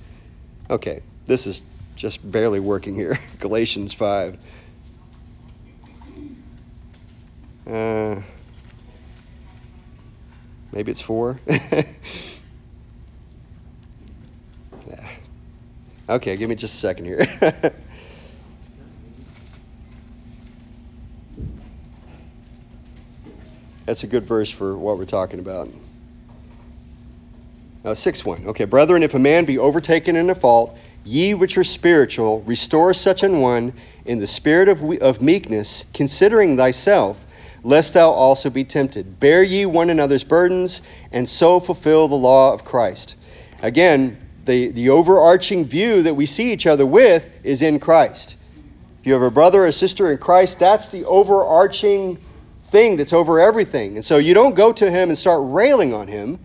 Okay, 0.68 1.00
this 1.26 1.46
is 1.46 1.62
just 1.96 2.28
barely 2.28 2.60
working 2.60 2.94
here. 2.94 3.18
Galatians 3.40 3.92
5. 3.92 4.38
Uh, 7.66 8.20
maybe 10.72 10.90
it's 10.90 11.00
4. 11.00 11.40
yeah. 11.46 11.84
Okay, 16.08 16.36
give 16.36 16.48
me 16.48 16.56
just 16.56 16.74
a 16.74 16.78
second 16.78 17.04
here. 17.04 17.26
That's 23.90 24.04
a 24.04 24.06
good 24.06 24.22
verse 24.22 24.48
for 24.48 24.78
what 24.78 24.98
we're 24.98 25.04
talking 25.04 25.40
about. 25.40 25.68
Uh, 27.84 27.92
6 27.92 28.24
1. 28.24 28.46
Okay, 28.46 28.64
brethren, 28.64 29.02
if 29.02 29.14
a 29.14 29.18
man 29.18 29.46
be 29.46 29.58
overtaken 29.58 30.14
in 30.14 30.30
a 30.30 30.34
fault, 30.36 30.78
ye 31.04 31.34
which 31.34 31.58
are 31.58 31.64
spiritual, 31.64 32.40
restore 32.42 32.94
such 32.94 33.24
an 33.24 33.40
one 33.40 33.72
in 34.04 34.20
the 34.20 34.28
spirit 34.28 34.68
of, 34.68 34.80
we- 34.80 35.00
of 35.00 35.20
meekness, 35.20 35.82
considering 35.92 36.56
thyself, 36.56 37.18
lest 37.64 37.94
thou 37.94 38.10
also 38.12 38.48
be 38.48 38.62
tempted. 38.62 39.18
Bear 39.18 39.42
ye 39.42 39.66
one 39.66 39.90
another's 39.90 40.22
burdens, 40.22 40.82
and 41.10 41.28
so 41.28 41.58
fulfill 41.58 42.06
the 42.06 42.14
law 42.14 42.52
of 42.52 42.64
Christ. 42.64 43.16
Again, 43.60 44.18
the, 44.44 44.68
the 44.68 44.90
overarching 44.90 45.64
view 45.64 46.04
that 46.04 46.14
we 46.14 46.26
see 46.26 46.52
each 46.52 46.68
other 46.68 46.86
with 46.86 47.28
is 47.42 47.60
in 47.60 47.80
Christ. 47.80 48.36
If 49.00 49.08
you 49.08 49.14
have 49.14 49.22
a 49.22 49.32
brother 49.32 49.66
or 49.66 49.72
sister 49.72 50.12
in 50.12 50.18
Christ, 50.18 50.60
that's 50.60 50.90
the 50.90 51.06
overarching 51.06 52.18
thing 52.70 52.96
that's 52.96 53.12
over 53.12 53.40
everything. 53.40 53.96
And 53.96 54.04
so 54.04 54.18
you 54.18 54.34
don't 54.34 54.54
go 54.54 54.72
to 54.72 54.90
him 54.90 55.08
and 55.08 55.18
start 55.18 55.40
railing 55.44 55.92
on 55.92 56.08
him 56.08 56.38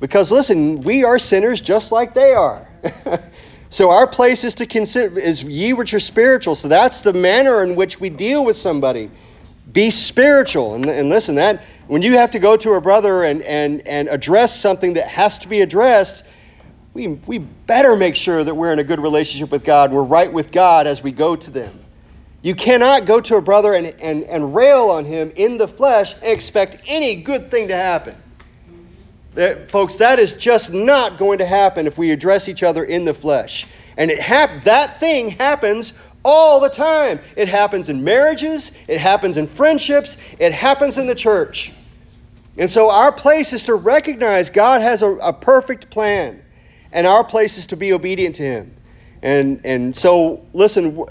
because 0.00 0.30
listen, 0.30 0.82
we 0.82 1.04
are 1.04 1.18
sinners 1.18 1.60
just 1.60 1.92
like 1.92 2.14
they 2.14 2.32
are. 2.32 2.66
so 3.70 3.90
our 3.90 4.06
place 4.06 4.44
is 4.44 4.56
to 4.56 4.66
consider 4.66 5.18
is 5.18 5.42
ye 5.42 5.72
which 5.72 5.94
are 5.94 6.00
spiritual. 6.00 6.54
So 6.54 6.68
that's 6.68 7.00
the 7.00 7.12
manner 7.12 7.62
in 7.62 7.76
which 7.76 8.00
we 8.00 8.10
deal 8.10 8.44
with 8.44 8.56
somebody. 8.56 9.10
Be 9.70 9.90
spiritual. 9.90 10.74
And, 10.74 10.86
and 10.86 11.08
listen, 11.08 11.36
that 11.36 11.62
when 11.86 12.02
you 12.02 12.18
have 12.18 12.32
to 12.32 12.38
go 12.38 12.56
to 12.56 12.72
a 12.74 12.80
brother 12.80 13.22
and, 13.24 13.42
and, 13.42 13.86
and 13.86 14.08
address 14.08 14.58
something 14.58 14.94
that 14.94 15.08
has 15.08 15.40
to 15.40 15.48
be 15.48 15.60
addressed, 15.60 16.24
we, 16.94 17.08
we 17.08 17.38
better 17.38 17.94
make 17.94 18.16
sure 18.16 18.42
that 18.42 18.54
we're 18.54 18.72
in 18.72 18.78
a 18.78 18.84
good 18.84 19.00
relationship 19.00 19.50
with 19.50 19.64
God. 19.64 19.92
We're 19.92 20.02
right 20.02 20.32
with 20.32 20.50
God 20.50 20.86
as 20.86 21.02
we 21.02 21.12
go 21.12 21.36
to 21.36 21.50
them. 21.50 21.85
You 22.46 22.54
cannot 22.54 23.06
go 23.06 23.20
to 23.22 23.38
a 23.38 23.40
brother 23.40 23.74
and, 23.74 23.88
and, 24.00 24.22
and 24.22 24.54
rail 24.54 24.88
on 24.90 25.04
him 25.04 25.32
in 25.34 25.58
the 25.58 25.66
flesh 25.66 26.14
and 26.14 26.26
expect 26.26 26.80
any 26.86 27.16
good 27.16 27.50
thing 27.50 27.66
to 27.66 27.74
happen. 27.74 28.14
That, 29.34 29.68
folks, 29.72 29.96
that 29.96 30.20
is 30.20 30.34
just 30.34 30.72
not 30.72 31.18
going 31.18 31.38
to 31.38 31.44
happen 31.44 31.88
if 31.88 31.98
we 31.98 32.12
address 32.12 32.48
each 32.48 32.62
other 32.62 32.84
in 32.84 33.04
the 33.04 33.14
flesh. 33.14 33.66
And 33.96 34.12
it 34.12 34.20
hap- 34.20 34.62
that 34.62 35.00
thing 35.00 35.30
happens 35.30 35.92
all 36.24 36.60
the 36.60 36.68
time. 36.68 37.18
It 37.34 37.48
happens 37.48 37.88
in 37.88 38.04
marriages, 38.04 38.70
it 38.86 39.00
happens 39.00 39.38
in 39.38 39.48
friendships, 39.48 40.16
it 40.38 40.52
happens 40.52 40.98
in 40.98 41.08
the 41.08 41.16
church. 41.16 41.72
And 42.56 42.70
so 42.70 42.90
our 42.90 43.10
place 43.10 43.52
is 43.54 43.64
to 43.64 43.74
recognize 43.74 44.50
God 44.50 44.82
has 44.82 45.02
a, 45.02 45.10
a 45.16 45.32
perfect 45.32 45.90
plan, 45.90 46.40
and 46.92 47.08
our 47.08 47.24
place 47.24 47.58
is 47.58 47.66
to 47.66 47.76
be 47.76 47.92
obedient 47.92 48.36
to 48.36 48.44
Him. 48.44 48.76
And 49.20 49.62
and 49.64 49.96
so 49.96 50.46
listen, 50.52 51.04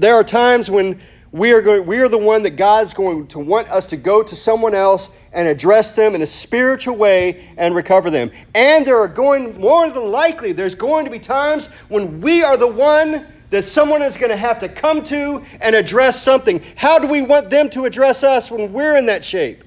there 0.00 0.14
are 0.14 0.24
times 0.24 0.70
when 0.70 1.00
we 1.32 1.52
are 1.52 1.60
going, 1.60 1.86
we 1.86 1.98
are 1.98 2.08
the 2.08 2.18
one 2.18 2.42
that 2.42 2.50
God's 2.50 2.94
going 2.94 3.26
to 3.28 3.38
want 3.38 3.68
us 3.68 3.86
to 3.86 3.96
go 3.96 4.22
to 4.22 4.36
someone 4.36 4.74
else 4.74 5.10
and 5.32 5.46
address 5.46 5.94
them 5.94 6.14
in 6.14 6.22
a 6.22 6.26
spiritual 6.26 6.96
way 6.96 7.48
and 7.56 7.74
recover 7.74 8.10
them. 8.10 8.30
And 8.54 8.86
there 8.86 8.98
are 8.98 9.08
going 9.08 9.60
more 9.60 9.90
than 9.90 10.10
likely 10.10 10.52
there's 10.52 10.74
going 10.74 11.04
to 11.04 11.10
be 11.10 11.18
times 11.18 11.66
when 11.88 12.20
we 12.20 12.42
are 12.42 12.56
the 12.56 12.66
one 12.66 13.26
that 13.50 13.64
someone 13.64 14.02
is 14.02 14.16
going 14.16 14.30
to 14.30 14.36
have 14.36 14.60
to 14.60 14.68
come 14.68 15.02
to 15.04 15.42
and 15.60 15.76
address 15.76 16.22
something. 16.22 16.62
How 16.74 16.98
do 16.98 17.06
we 17.06 17.22
want 17.22 17.50
them 17.50 17.70
to 17.70 17.84
address 17.84 18.22
us 18.22 18.50
when 18.50 18.72
we're 18.72 18.96
in 18.96 19.06
that 19.06 19.24
shape? 19.24 19.62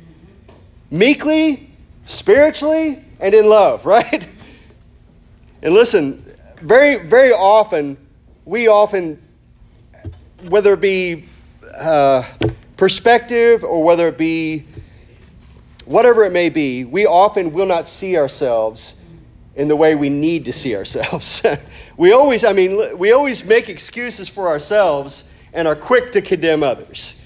Meekly, 0.91 1.69
spiritually, 2.05 3.03
and 3.19 3.35
in 3.35 3.47
love, 3.47 3.85
right? 3.85 4.25
And 5.61 5.73
listen, 5.73 6.25
very 6.61 7.07
very 7.07 7.31
often 7.31 7.97
we 8.45 8.67
often 8.67 9.21
whether 10.47 10.73
it 10.73 10.81
be 10.81 11.25
uh, 11.75 12.23
perspective 12.77 13.63
or 13.63 13.83
whether 13.83 14.07
it 14.07 14.17
be 14.17 14.65
whatever 15.85 16.23
it 16.23 16.31
may 16.31 16.49
be, 16.49 16.85
we 16.85 17.05
often 17.05 17.51
will 17.51 17.65
not 17.65 17.87
see 17.87 18.15
ourselves 18.17 18.95
in 19.55 19.67
the 19.67 19.75
way 19.75 19.95
we 19.95 20.09
need 20.09 20.45
to 20.45 20.53
see 20.53 20.75
ourselves. 20.75 21.41
we 21.97 22.11
always, 22.11 22.43
I 22.43 22.53
mean, 22.53 22.97
we 22.97 23.11
always 23.11 23.43
make 23.43 23.69
excuses 23.69 24.29
for 24.29 24.47
ourselves 24.47 25.23
and 25.51 25.67
are 25.67 25.75
quick 25.75 26.13
to 26.13 26.21
condemn 26.21 26.63
others. 26.63 27.19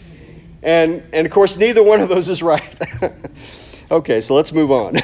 And, 0.63 1.03
and 1.11 1.27
of 1.27 1.33
course, 1.33 1.57
neither 1.57 1.83
one 1.83 1.99
of 1.99 2.09
those 2.09 2.29
is 2.29 2.41
right. 2.41 2.63
okay, 3.91 4.21
so 4.21 4.33
let's 4.33 4.53
move 4.53 4.71
on. 4.71 4.97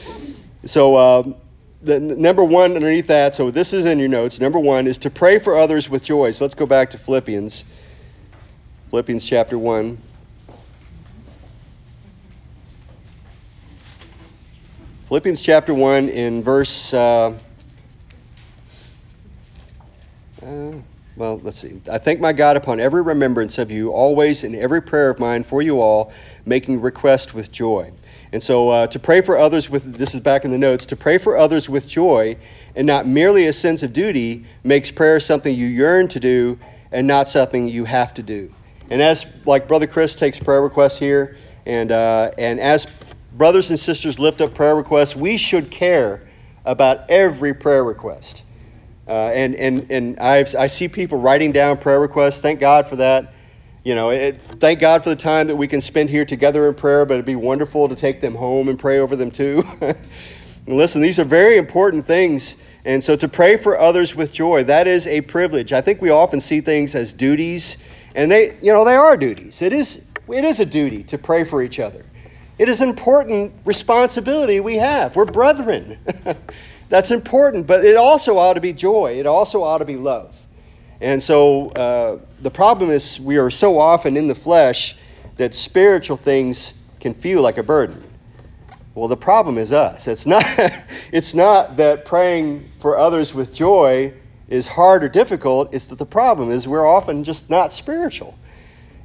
so, 0.64 0.96
um, 0.96 1.34
the 1.82 1.98
number 1.98 2.44
one 2.44 2.76
underneath 2.76 3.08
that, 3.08 3.34
so 3.34 3.50
this 3.50 3.72
is 3.72 3.86
in 3.86 3.98
your 3.98 4.08
notes. 4.08 4.38
Number 4.38 4.58
one 4.58 4.86
is 4.86 4.98
to 4.98 5.10
pray 5.10 5.38
for 5.38 5.58
others 5.58 5.90
with 5.90 6.04
joy. 6.04 6.30
So 6.30 6.44
let's 6.44 6.54
go 6.54 6.66
back 6.66 6.90
to 6.90 6.98
Philippians. 6.98 7.64
Philippians 8.90 9.24
chapter 9.24 9.58
1. 9.58 9.98
Philippians 15.08 15.42
chapter 15.42 15.74
1 15.74 16.08
in 16.08 16.42
verse. 16.42 16.94
Uh, 16.94 17.36
uh, 20.42 20.72
well, 21.16 21.40
let's 21.42 21.58
see. 21.58 21.80
I 21.90 21.98
thank 21.98 22.20
my 22.20 22.32
God 22.32 22.56
upon 22.56 22.80
every 22.80 23.02
remembrance 23.02 23.58
of 23.58 23.70
you, 23.70 23.90
always 23.90 24.44
in 24.44 24.54
every 24.54 24.80
prayer 24.80 25.10
of 25.10 25.18
mine 25.18 25.42
for 25.42 25.60
you 25.60 25.80
all, 25.80 26.12
making 26.46 26.80
request 26.80 27.34
with 27.34 27.50
joy. 27.52 27.92
And 28.32 28.42
so 28.42 28.70
uh, 28.70 28.86
to 28.88 28.98
pray 28.98 29.20
for 29.20 29.38
others 29.38 29.68
with, 29.68 29.96
this 29.96 30.14
is 30.14 30.20
back 30.20 30.44
in 30.44 30.50
the 30.50 30.58
notes, 30.58 30.86
to 30.86 30.96
pray 30.96 31.18
for 31.18 31.36
others 31.36 31.68
with 31.68 31.86
joy 31.86 32.36
and 32.74 32.86
not 32.86 33.06
merely 33.06 33.46
a 33.46 33.52
sense 33.52 33.82
of 33.82 33.92
duty 33.92 34.46
makes 34.64 34.90
prayer 34.90 35.20
something 35.20 35.54
you 35.54 35.66
yearn 35.66 36.08
to 36.08 36.20
do 36.20 36.58
and 36.90 37.06
not 37.06 37.28
something 37.28 37.68
you 37.68 37.84
have 37.84 38.14
to 38.14 38.22
do. 38.22 38.52
And 38.90 39.02
as, 39.02 39.26
like 39.46 39.68
Brother 39.68 39.86
Chris 39.86 40.16
takes 40.16 40.38
prayer 40.38 40.62
requests 40.62 40.98
here, 40.98 41.36
and, 41.66 41.92
uh, 41.92 42.32
and 42.38 42.58
as 42.58 42.86
brothers 43.32 43.70
and 43.70 43.78
sisters 43.78 44.18
lift 44.18 44.40
up 44.40 44.54
prayer 44.54 44.74
requests, 44.74 45.14
we 45.14 45.36
should 45.36 45.70
care 45.70 46.26
about 46.64 47.10
every 47.10 47.54
prayer 47.54 47.84
request. 47.84 48.42
Uh, 49.06 49.10
and 49.10 49.54
and, 49.56 49.90
and 49.90 50.18
I've, 50.20 50.54
I 50.54 50.68
see 50.68 50.88
people 50.88 51.18
writing 51.18 51.52
down 51.52 51.78
prayer 51.78 52.00
requests. 52.00 52.40
Thank 52.40 52.60
God 52.60 52.86
for 52.86 52.96
that. 52.96 53.34
You 53.84 53.96
know, 53.96 54.10
it, 54.10 54.40
thank 54.60 54.78
God 54.78 55.02
for 55.02 55.10
the 55.10 55.16
time 55.16 55.48
that 55.48 55.56
we 55.56 55.66
can 55.66 55.80
spend 55.80 56.08
here 56.08 56.24
together 56.24 56.68
in 56.68 56.74
prayer, 56.74 57.04
but 57.04 57.14
it'd 57.14 57.26
be 57.26 57.34
wonderful 57.34 57.88
to 57.88 57.96
take 57.96 58.20
them 58.20 58.34
home 58.34 58.68
and 58.68 58.78
pray 58.78 59.00
over 59.00 59.16
them 59.16 59.32
too. 59.32 59.64
listen, 60.68 61.00
these 61.00 61.18
are 61.18 61.24
very 61.24 61.56
important 61.56 62.06
things. 62.06 62.54
And 62.84 63.02
so 63.02 63.16
to 63.16 63.26
pray 63.26 63.56
for 63.56 63.78
others 63.78 64.14
with 64.14 64.32
joy, 64.32 64.64
that 64.64 64.86
is 64.86 65.08
a 65.08 65.20
privilege. 65.22 65.72
I 65.72 65.80
think 65.80 66.00
we 66.00 66.10
often 66.10 66.38
see 66.38 66.60
things 66.60 66.94
as 66.94 67.12
duties, 67.12 67.76
and 68.14 68.30
they, 68.30 68.56
you 68.62 68.72
know, 68.72 68.84
they 68.84 68.94
are 68.94 69.16
duties. 69.16 69.62
It 69.62 69.72
is, 69.72 70.04
it 70.28 70.44
is 70.44 70.60
a 70.60 70.66
duty 70.66 71.02
to 71.04 71.18
pray 71.18 71.42
for 71.42 71.60
each 71.60 71.80
other. 71.80 72.04
It 72.58 72.68
is 72.68 72.80
an 72.80 72.88
important 72.88 73.52
responsibility 73.64 74.60
we 74.60 74.76
have. 74.76 75.16
We're 75.16 75.24
brethren. 75.24 75.98
That's 76.88 77.10
important, 77.10 77.66
but 77.66 77.84
it 77.84 77.96
also 77.96 78.38
ought 78.38 78.54
to 78.54 78.60
be 78.60 78.72
joy. 78.72 79.18
It 79.18 79.26
also 79.26 79.64
ought 79.64 79.78
to 79.78 79.84
be 79.84 79.96
love. 79.96 80.36
And 81.02 81.20
so 81.20 81.70
uh, 81.70 82.18
the 82.40 82.50
problem 82.50 82.90
is 82.90 83.18
we 83.18 83.36
are 83.36 83.50
so 83.50 83.80
often 83.80 84.16
in 84.16 84.28
the 84.28 84.36
flesh 84.36 84.96
that 85.36 85.52
spiritual 85.52 86.16
things 86.16 86.74
can 87.00 87.12
feel 87.12 87.42
like 87.42 87.58
a 87.58 87.64
burden. 87.64 88.04
Well, 88.94 89.08
the 89.08 89.16
problem 89.16 89.58
is 89.58 89.72
us. 89.72 90.06
It's 90.06 90.26
not, 90.26 90.44
it's 91.12 91.34
not 91.34 91.78
that 91.78 92.04
praying 92.04 92.70
for 92.78 92.96
others 92.96 93.34
with 93.34 93.52
joy 93.52 94.14
is 94.46 94.68
hard 94.68 95.02
or 95.02 95.08
difficult. 95.08 95.74
It's 95.74 95.86
that 95.86 95.98
the 95.98 96.06
problem 96.06 96.52
is 96.52 96.68
we're 96.68 96.86
often 96.86 97.24
just 97.24 97.50
not 97.50 97.72
spiritual. 97.72 98.38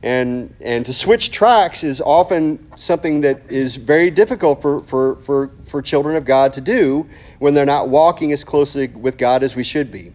And, 0.04 0.54
and 0.62 0.86
to 0.86 0.94
switch 0.94 1.32
tracks 1.32 1.84
is 1.84 2.00
often 2.00 2.70
something 2.76 3.22
that 3.22 3.52
is 3.52 3.76
very 3.76 4.12
difficult 4.12 4.62
for, 4.62 4.82
for, 4.82 5.16
for, 5.16 5.52
for 5.66 5.82
children 5.82 6.16
of 6.16 6.26
God 6.26 6.54
to 6.54 6.62
do 6.62 7.08
when 7.40 7.56
they're 7.56 7.66
not 7.66 7.90
walking 7.90 8.32
as 8.34 8.44
closely 8.44 8.86
with 8.86 9.18
God 9.18 9.42
as 9.42 9.56
we 9.56 9.64
should 9.64 9.92
be. 9.92 10.14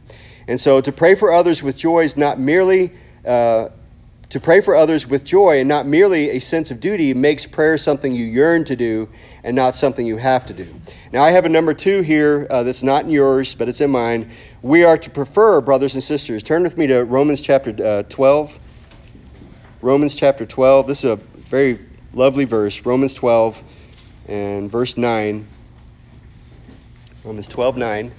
And 0.49 0.61
so 0.61 0.81
to 0.81 0.93
pray 0.93 1.15
for 1.15 1.33
others 1.33 1.63
with 1.63 1.77
joy 1.77 2.05
is 2.05 2.17
not 2.17 2.39
merely 2.39 2.93
uh, 3.25 3.69
to 4.33 4.41
pray 4.41 4.63
for 4.63 4.75
others 4.75 5.07
with 5.07 5.25
joy 5.25 5.61
and 5.61 5.69
not 5.69 5.87
merely 5.87 6.31
a 6.31 6.39
sense 6.39 6.71
of 6.71 6.81
duty 6.81 7.13
makes 7.13 7.45
prayer 7.45 7.77
something 7.77 8.15
you 8.15 8.25
yearn 8.25 8.65
to 8.65 8.75
do 8.75 9.07
and 9.45 9.55
not 9.55 9.77
something 9.77 10.07
you 10.07 10.17
have 10.17 10.47
to 10.47 10.55
do. 10.55 10.75
Now, 11.13 11.23
I 11.23 11.33
have 11.33 11.45
a 11.45 11.51
number 11.51 11.75
two 11.75 12.01
here 12.01 12.47
uh, 12.49 12.63
that's 12.63 12.83
not 12.83 13.05
in 13.05 13.11
yours, 13.11 13.55
but 13.55 13.69
it's 13.69 13.83
in 13.83 13.91
mine. 13.91 14.31
We 14.63 14.85
are 14.85 14.97
to 14.97 15.11
prefer, 15.11 15.61
brothers 15.61 15.93
and 15.93 16.03
sisters. 16.03 16.43
Turn 16.43 16.63
with 16.63 16.79
me 16.79 16.87
to 16.87 17.05
Romans 17.05 17.43
chapter 17.43 17.75
uh, 17.85 18.03
12. 18.05 18.59
Romans 19.83 20.15
chapter 20.15 20.47
12. 20.47 20.87
This 20.87 21.05
is 21.05 21.11
a 21.11 21.17
very 21.17 21.79
lovely 22.15 22.47
verse. 22.47 22.87
Romans 22.87 23.13
12 23.13 23.63
and 24.29 24.71
verse 24.71 24.97
9. 24.97 25.47
Romans 27.23 27.47
12, 27.49 27.77
9. 27.77 28.13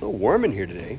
It's 0.00 0.02
a 0.02 0.06
little 0.06 0.18
warm 0.18 0.46
in 0.46 0.52
here 0.52 0.66
today. 0.66 0.98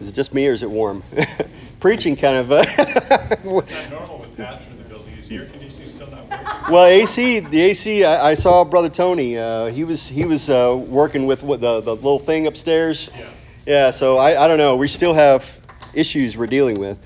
Is 0.00 0.08
it 0.08 0.12
just 0.12 0.34
me 0.34 0.48
or 0.48 0.50
is 0.50 0.64
it 0.64 0.70
warm? 0.70 1.04
Preaching 1.78 2.16
kind 2.16 2.36
of. 2.38 2.50
Uh, 2.50 2.64
It's 2.68 3.44
not 3.44 3.90
normal 3.92 4.18
with 4.18 4.36
pastor 4.36 4.68
in 4.72 4.78
the 4.78 4.88
building. 4.88 5.12
Is 5.20 5.28
the 5.28 5.36
air 5.36 5.46
conditioning 5.46 5.88
still 5.90 6.08
not 6.10 6.28
working? 6.28 6.72
well, 6.72 6.84
AC, 6.84 7.38
the 7.38 7.60
AC. 7.60 8.02
I, 8.04 8.30
I 8.30 8.34
saw 8.34 8.64
Brother 8.64 8.88
Tony. 8.88 9.38
Uh, 9.38 9.66
he 9.66 9.84
was 9.84 10.08
he 10.08 10.24
was 10.26 10.50
uh, 10.50 10.76
working 10.76 11.28
with 11.28 11.44
what, 11.44 11.60
the 11.60 11.82
the 11.82 11.94
little 11.94 12.18
thing 12.18 12.48
upstairs. 12.48 13.08
Yeah. 13.16 13.28
Yeah. 13.66 13.90
So 13.92 14.16
I 14.18 14.44
I 14.44 14.48
don't 14.48 14.58
know. 14.58 14.74
We 14.74 14.88
still 14.88 15.14
have 15.14 15.60
issues 15.94 16.36
we're 16.36 16.48
dealing 16.48 16.80
with. 16.80 16.98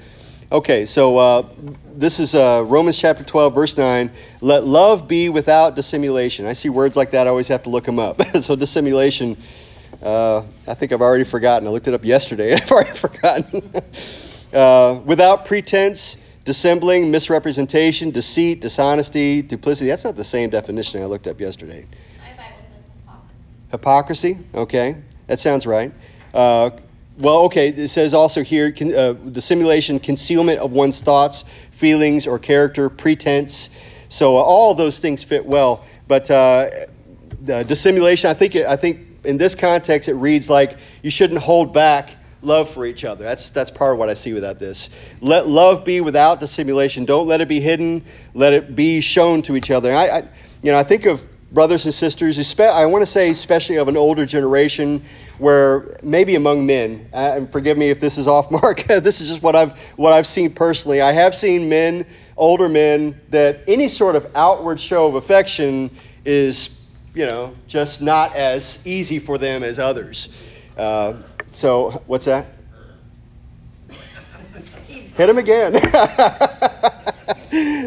Okay, 0.52 0.84
so 0.84 1.16
uh, 1.16 1.48
this 1.94 2.18
is 2.18 2.34
uh, 2.34 2.64
Romans 2.66 2.98
chapter 2.98 3.22
12, 3.22 3.54
verse 3.54 3.76
9. 3.76 4.10
Let 4.40 4.64
love 4.64 5.06
be 5.06 5.28
without 5.28 5.76
dissimulation. 5.76 6.44
I 6.44 6.54
see 6.54 6.68
words 6.68 6.96
like 6.96 7.12
that, 7.12 7.28
I 7.28 7.30
always 7.30 7.46
have 7.48 7.62
to 7.64 7.70
look 7.70 7.84
them 7.84 8.00
up. 8.00 8.20
so, 8.40 8.56
dissimulation, 8.56 9.36
uh, 10.02 10.42
I 10.66 10.74
think 10.74 10.90
I've 10.90 11.02
already 11.02 11.22
forgotten. 11.22 11.68
I 11.68 11.70
looked 11.70 11.86
it 11.86 11.94
up 11.94 12.04
yesterday, 12.04 12.54
I've 12.56 12.72
already 12.72 12.98
forgotten. 12.98 13.72
uh, 14.52 15.00
without 15.04 15.46
pretense, 15.46 16.16
dissembling, 16.44 17.12
misrepresentation, 17.12 18.10
deceit, 18.10 18.60
dishonesty, 18.60 19.42
duplicity. 19.42 19.88
That's 19.88 20.02
not 20.02 20.16
the 20.16 20.24
same 20.24 20.50
definition 20.50 21.00
I 21.00 21.04
looked 21.04 21.28
up 21.28 21.40
yesterday. 21.40 21.86
My 22.18 22.36
Bible 22.36 22.56
says 22.62 22.82
hypocrisy. 23.70 24.32
Hypocrisy, 24.34 24.38
okay, 24.52 24.96
that 25.28 25.38
sounds 25.38 25.64
right. 25.64 25.92
Well, 27.20 27.42
okay, 27.44 27.68
it 27.68 27.88
says 27.88 28.14
also 28.14 28.42
here 28.42 28.72
uh, 28.80 29.12
dissimulation, 29.12 30.00
concealment 30.00 30.58
of 30.58 30.72
one's 30.72 31.02
thoughts, 31.02 31.44
feelings, 31.70 32.26
or 32.26 32.38
character, 32.38 32.88
pretense. 32.88 33.68
So 34.08 34.38
uh, 34.38 34.40
all 34.40 34.74
those 34.74 34.98
things 34.98 35.22
fit 35.22 35.44
well. 35.44 35.84
But 36.08 36.30
uh, 36.30 36.70
the 37.42 37.62
dissimulation, 37.62 38.30
I 38.30 38.34
think, 38.34 38.56
I 38.56 38.76
think 38.76 39.06
in 39.24 39.36
this 39.36 39.54
context, 39.54 40.08
it 40.08 40.14
reads 40.14 40.48
like 40.48 40.78
you 41.02 41.10
shouldn't 41.10 41.40
hold 41.40 41.74
back 41.74 42.16
love 42.40 42.70
for 42.70 42.86
each 42.86 43.04
other. 43.04 43.22
That's 43.24 43.50
that's 43.50 43.70
part 43.70 43.92
of 43.92 43.98
what 43.98 44.08
I 44.08 44.14
see 44.14 44.32
without 44.32 44.58
this. 44.58 44.88
Let 45.20 45.46
love 45.46 45.84
be 45.84 46.00
without 46.00 46.40
dissimulation. 46.40 47.04
Don't 47.04 47.26
let 47.26 47.42
it 47.42 47.48
be 47.48 47.60
hidden. 47.60 48.02
Let 48.32 48.54
it 48.54 48.74
be 48.74 49.02
shown 49.02 49.42
to 49.42 49.56
each 49.56 49.70
other. 49.70 49.94
I, 49.94 50.08
I 50.08 50.18
you 50.62 50.72
know, 50.72 50.78
I 50.78 50.84
think 50.84 51.04
of 51.04 51.22
brothers 51.52 51.84
and 51.84 51.94
sisters. 51.94 52.60
I 52.60 52.86
want 52.86 53.02
to 53.02 53.06
say, 53.06 53.30
especially 53.30 53.76
of 53.76 53.88
an 53.88 53.96
older 53.96 54.24
generation, 54.26 55.04
where 55.38 55.98
maybe 56.02 56.34
among 56.34 56.66
men, 56.66 57.08
uh, 57.12 57.16
and 57.16 57.50
forgive 57.50 57.76
me 57.76 57.90
if 57.90 58.00
this 58.00 58.18
is 58.18 58.28
off 58.28 58.50
mark. 58.62 58.84
this 58.84 59.20
is 59.20 59.28
just 59.28 59.42
what 59.42 59.56
I've 59.56 59.78
what 59.96 60.12
I've 60.12 60.26
seen 60.26 60.52
personally. 60.52 61.00
I 61.00 61.12
have 61.12 61.34
seen 61.34 61.68
men, 61.68 62.06
older 62.36 62.68
men, 62.68 63.20
that 63.30 63.62
any 63.66 63.88
sort 63.88 64.16
of 64.16 64.30
outward 64.34 64.80
show 64.80 65.06
of 65.06 65.14
affection 65.14 65.90
is, 66.24 66.70
you 67.14 67.26
know, 67.26 67.54
just 67.66 68.02
not 68.02 68.36
as 68.36 68.84
easy 68.86 69.18
for 69.18 69.38
them 69.38 69.62
as 69.62 69.78
others. 69.78 70.28
Uh, 70.76 71.14
so 71.52 72.02
what's 72.06 72.26
that? 72.26 72.46
Hit 74.88 75.28
him 75.28 75.38
again. 75.38 75.74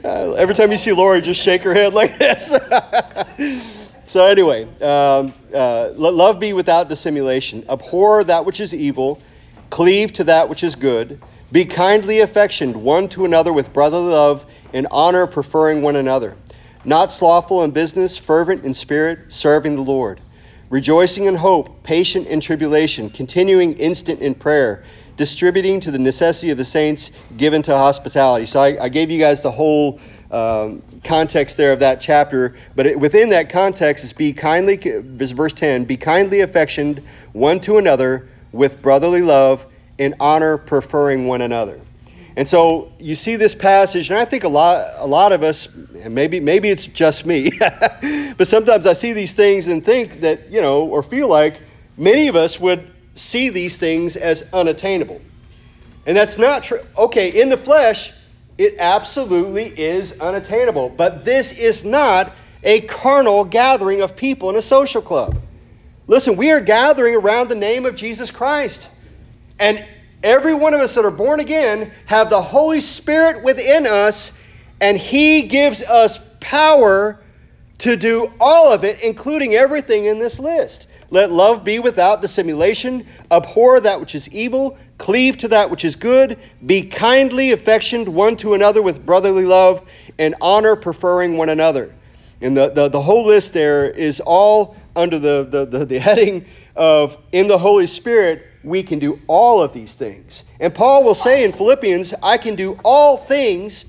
uh, 0.03 0.33
every 0.33 0.55
time 0.55 0.71
you 0.71 0.77
see 0.77 0.91
Lori, 0.91 1.21
just 1.21 1.41
shake 1.41 1.61
her 1.63 1.73
head 1.73 1.93
like 1.93 2.17
this. 2.17 2.47
so 4.05 4.25
anyway, 4.25 4.63
um, 4.81 5.33
uh, 5.53 5.91
love 5.95 6.39
be 6.39 6.53
without 6.53 6.89
dissimulation. 6.89 7.65
Abhor 7.69 8.23
that 8.25 8.45
which 8.45 8.59
is 8.59 8.73
evil. 8.73 9.21
Cleave 9.69 10.13
to 10.13 10.25
that 10.25 10.49
which 10.49 10.63
is 10.63 10.75
good. 10.75 11.21
Be 11.51 11.65
kindly 11.65 12.19
affectioned 12.19 12.75
one 12.75 13.09
to 13.09 13.25
another 13.25 13.53
with 13.53 13.73
brotherly 13.73 14.11
love, 14.11 14.45
in 14.73 14.87
honor 14.91 15.27
preferring 15.27 15.81
one 15.81 15.95
another. 15.95 16.35
Not 16.83 17.11
slothful 17.11 17.63
in 17.63 17.71
business, 17.71 18.17
fervent 18.17 18.65
in 18.65 18.73
spirit, 18.73 19.31
serving 19.31 19.75
the 19.75 19.83
Lord. 19.83 20.19
Rejoicing 20.69 21.25
in 21.25 21.35
hope, 21.35 21.83
patient 21.83 22.27
in 22.27 22.39
tribulation, 22.39 23.09
continuing 23.09 23.73
instant 23.73 24.21
in 24.21 24.33
prayer 24.33 24.83
distributing 25.17 25.79
to 25.81 25.91
the 25.91 25.99
necessity 25.99 26.49
of 26.51 26.57
the 26.57 26.65
saints, 26.65 27.11
given 27.37 27.61
to 27.63 27.71
hospitality. 27.75 28.45
So 28.45 28.59
I, 28.59 28.85
I 28.85 28.89
gave 28.89 29.11
you 29.11 29.19
guys 29.19 29.41
the 29.41 29.51
whole 29.51 29.99
um, 30.31 30.81
context 31.03 31.57
there 31.57 31.73
of 31.73 31.81
that 31.81 32.01
chapter, 32.01 32.55
but 32.75 32.87
it, 32.87 32.99
within 32.99 33.29
that 33.29 33.49
context 33.49 34.03
is 34.03 34.13
be 34.13 34.33
kindly, 34.33 34.77
this 34.77 35.31
verse 35.31 35.53
10, 35.53 35.85
be 35.85 35.97
kindly 35.97 36.41
affectioned 36.41 37.03
one 37.33 37.59
to 37.61 37.77
another 37.77 38.29
with 38.51 38.81
brotherly 38.81 39.21
love, 39.21 39.65
in 39.97 40.15
honor 40.19 40.57
preferring 40.57 41.27
one 41.27 41.41
another. 41.41 41.79
And 42.35 42.47
so 42.47 42.91
you 42.99 43.15
see 43.15 43.35
this 43.35 43.53
passage, 43.53 44.09
and 44.09 44.17
I 44.17 44.25
think 44.25 44.43
a 44.43 44.49
lot, 44.49 44.93
a 44.97 45.05
lot 45.05 45.31
of 45.33 45.43
us, 45.43 45.67
and 45.67 46.15
maybe, 46.15 46.39
maybe 46.39 46.69
it's 46.69 46.85
just 46.85 47.27
me, 47.27 47.51
but 48.37 48.47
sometimes 48.47 48.87
I 48.87 48.93
see 48.93 49.13
these 49.13 49.33
things 49.33 49.67
and 49.67 49.85
think 49.85 50.21
that, 50.21 50.49
you 50.51 50.61
know, 50.61 50.85
or 50.85 51.03
feel 51.03 51.27
like 51.27 51.61
many 51.95 52.27
of 52.27 52.35
us 52.35 52.59
would 52.59 52.92
see 53.15 53.49
these 53.49 53.77
things 53.77 54.15
as 54.15 54.47
unattainable. 54.53 55.21
And 56.05 56.17
that's 56.17 56.37
not 56.37 56.63
true. 56.63 56.81
Okay, 56.97 57.41
in 57.41 57.49
the 57.49 57.57
flesh, 57.57 58.11
it 58.57 58.75
absolutely 58.79 59.65
is 59.65 60.19
unattainable. 60.19 60.89
But 60.89 61.25
this 61.25 61.53
is 61.53 61.85
not 61.85 62.33
a 62.63 62.81
carnal 62.81 63.43
gathering 63.43 64.01
of 64.01 64.15
people 64.15 64.49
in 64.49 64.55
a 64.55 64.61
social 64.61 65.01
club. 65.01 65.37
Listen, 66.07 66.35
we 66.35 66.51
are 66.51 66.59
gathering 66.59 67.15
around 67.15 67.49
the 67.49 67.55
name 67.55 67.85
of 67.85 67.95
Jesus 67.95 68.31
Christ. 68.31 68.89
And 69.59 69.85
every 70.21 70.53
one 70.53 70.73
of 70.73 70.81
us 70.81 70.95
that 70.95 71.05
are 71.05 71.11
born 71.11 71.39
again 71.39 71.91
have 72.05 72.29
the 72.29 72.41
Holy 72.41 72.81
Spirit 72.81 73.43
within 73.43 73.87
us, 73.87 74.37
and 74.81 74.97
He 74.97 75.43
gives 75.43 75.81
us 75.81 76.19
power 76.39 77.21
to 77.79 77.95
do 77.95 78.31
all 78.39 78.71
of 78.71 78.83
it, 78.83 79.01
including 79.01 79.55
everything 79.55 80.05
in 80.05 80.19
this 80.19 80.39
list. 80.39 80.82
Let 81.13 81.31
love 81.31 81.63
be 81.63 81.77
without 81.77 82.23
dissimulation. 82.23 83.05
Abhor 83.29 83.79
that 83.81 83.99
which 83.99 84.15
is 84.15 84.27
evil. 84.29 84.79
Cleave 84.97 85.37
to 85.37 85.47
that 85.49 85.69
which 85.69 85.85
is 85.85 85.95
good. 85.95 86.39
Be 86.65 86.81
kindly 86.81 87.51
affectioned 87.51 88.07
one 88.09 88.35
to 88.37 88.55
another 88.55 88.81
with 88.81 89.05
brotherly 89.05 89.45
love, 89.45 89.87
and 90.17 90.33
honor 90.41 90.75
preferring 90.75 91.37
one 91.37 91.49
another. 91.49 91.93
And 92.41 92.57
the, 92.57 92.71
the, 92.71 92.89
the 92.89 92.99
whole 92.99 93.27
list 93.27 93.53
there 93.53 93.87
is 93.91 94.21
all 94.21 94.75
under 94.95 95.19
the, 95.19 95.47
the, 95.47 95.65
the, 95.65 95.85
the 95.85 95.99
heading 95.99 96.45
of 96.75 97.15
in 97.31 97.45
the 97.45 97.59
Holy 97.59 97.85
Spirit, 97.85 98.47
we 98.63 98.81
can 98.81 98.97
do 98.97 99.19
all 99.27 99.61
of 99.61 99.71
these 99.71 99.93
things. 99.93 100.43
And 100.59 100.73
Paul 100.73 101.03
will 101.03 101.13
say 101.13 101.43
in 101.43 101.51
Philippians, 101.51 102.15
I 102.23 102.39
can 102.39 102.55
do 102.55 102.79
all 102.83 103.17
things 103.17 103.85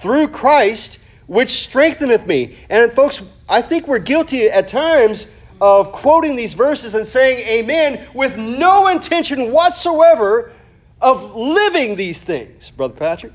through 0.00 0.26
Christ, 0.26 0.98
which 1.28 1.50
strengtheneth 1.50 2.26
me. 2.26 2.58
And 2.68 2.92
folks, 2.94 3.22
I 3.48 3.62
think 3.62 3.86
we're 3.86 4.00
guilty 4.00 4.50
at 4.50 4.66
times 4.66 5.28
of 5.60 5.92
quoting 5.92 6.36
these 6.36 6.54
verses 6.54 6.94
and 6.94 7.06
saying 7.06 7.38
amen 7.46 8.06
with 8.14 8.36
no 8.36 8.88
intention 8.88 9.52
whatsoever 9.52 10.52
of 11.00 11.34
living 11.34 11.96
these 11.96 12.22
things. 12.22 12.70
Brother 12.70 12.94
Patrick? 12.94 13.32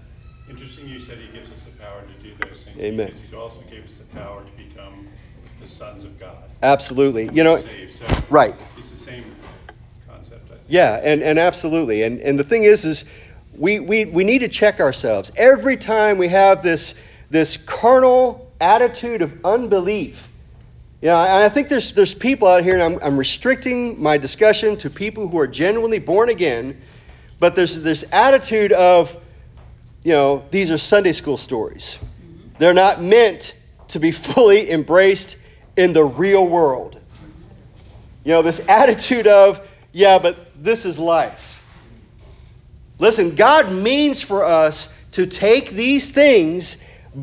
Interesting 0.50 0.88
you 0.88 1.00
said 1.00 1.18
he 1.20 1.28
gives 1.28 1.52
us 1.52 1.60
the 1.64 1.72
power 1.82 2.02
to 2.02 2.24
do 2.24 2.34
those 2.44 2.64
things. 2.64 2.78
Amen. 2.80 3.08
Because 3.08 3.22
he 3.30 3.36
also 3.36 3.62
gave 3.70 3.86
us 3.86 3.98
the 3.98 4.06
power 4.18 4.44
to 4.44 4.64
become 4.64 5.08
the 5.62 5.68
sons 5.68 6.04
of 6.04 6.18
God. 6.20 6.36
Absolutely. 6.64 7.30
You 7.32 7.44
know, 7.44 7.62
So 7.62 8.24
right. 8.30 8.56
It's 8.78 8.90
the 8.90 8.98
same 8.98 9.24
concept. 10.08 10.46
I 10.46 10.56
think. 10.56 10.62
Yeah, 10.68 11.00
and, 11.04 11.22
and 11.22 11.38
absolutely. 11.40 12.04
And 12.04 12.20
and 12.20 12.38
the 12.38 12.44
thing 12.44 12.64
is 12.64 12.86
is 12.86 13.06
we, 13.56 13.80
we, 13.80 14.06
we 14.06 14.24
need 14.24 14.40
to 14.40 14.48
check 14.48 14.80
ourselves. 14.80 15.32
Every 15.36 15.78
time 15.78 16.18
we 16.18 16.30
have 16.30 16.64
this 16.64 16.96
this 17.30 17.58
carnal 17.58 18.50
attitude 18.62 19.22
of 19.22 19.46
unbelief, 19.46 20.29
you 21.02 21.08
know, 21.08 21.16
and 21.16 21.44
I 21.44 21.50
think 21.50 21.70
there's 21.70 21.94
there's 21.94 22.14
people 22.14 22.48
out 22.48 22.64
here, 22.64 22.74
and 22.74 22.84
I'm, 22.84 23.00
I'm 23.02 23.18
restricting 23.18 24.02
my 24.02 24.18
discussion 24.18 24.76
to 24.78 24.90
people 24.90 25.30
who 25.30 25.40
are 25.40 25.48
genuinely 25.48 26.00
born 26.00 26.30
again, 26.30 26.82
but 27.40 27.56
there's 27.56 27.82
this 27.82 28.04
attitude 28.12 28.74
of, 28.74 29.16
you 30.04 30.12
know, 30.12 30.44
these 30.52 30.72
are 30.72 30.78
Sunday 30.78 31.14
school 31.14 31.38
stories. 31.38 31.98
They're 32.58 32.74
not 32.74 33.02
meant 33.02 33.56
to 33.90 34.00
be 34.00 34.12
fully 34.12 34.70
embraced 34.70 35.38
in 35.78 35.94
the 35.94 36.04
real 36.04 36.46
world. 36.46 37.00
You 38.26 38.34
know, 38.34 38.42
this 38.42 38.60
attitude 38.68 39.28
of, 39.28 39.66
yeah, 39.94 40.20
but 40.20 40.52
this 40.62 40.86
is 40.86 41.00
life. 41.00 41.64
Listen, 43.00 43.36
God 43.36 43.72
means 43.72 44.22
for 44.22 44.44
us 44.44 44.94
to 45.14 45.26
take 45.26 45.70
these 45.70 46.12
things, 46.12 46.76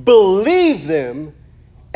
believe 0.04 0.86
them, 0.86 1.34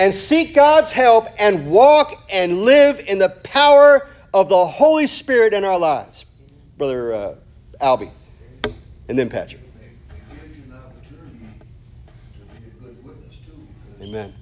and 0.01 0.15
seek 0.15 0.55
God's 0.55 0.91
help 0.91 1.29
and 1.39 1.71
walk 1.71 2.19
and 2.33 2.63
live 2.63 3.05
in 3.07 3.19
the 3.19 3.29
power 3.29 4.09
of 4.33 4.49
the 4.49 4.67
Holy 4.67 5.07
Spirit 5.07 5.53
in 5.53 5.63
our 5.63 5.79
lives. 5.79 6.25
Brother 6.79 7.13
uh, 7.13 7.35
Albie, 7.83 8.11
and 9.11 9.19
then 9.19 9.29
Patrick. 9.29 9.61
It 9.61 10.41
gives 10.43 10.57
you 10.57 10.65
an 10.73 10.79
opportunity 10.79 11.45
to 12.33 12.41
be 12.41 12.67
a 12.67 12.83
good 12.83 13.05
witness 13.05 13.37
too, 13.45 13.69
Amen. 14.03 14.33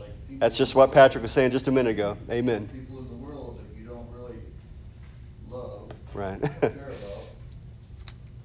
like. 0.00 0.40
That's 0.40 0.58
just 0.58 0.74
what 0.74 0.90
Patrick 0.90 1.22
was 1.22 1.30
saying 1.30 1.52
just 1.52 1.68
a 1.68 1.70
minute 1.70 1.90
ago. 1.90 2.16
Amen. 2.28 2.66
People 2.66 2.98
in 2.98 3.08
the 3.08 3.14
world 3.14 3.60
that 3.60 3.80
you 3.80 3.86
don't 3.86 4.10
really 4.10 4.40
love. 5.48 5.92
Right. 6.12 6.40
care 6.40 6.48
about. 6.48 7.22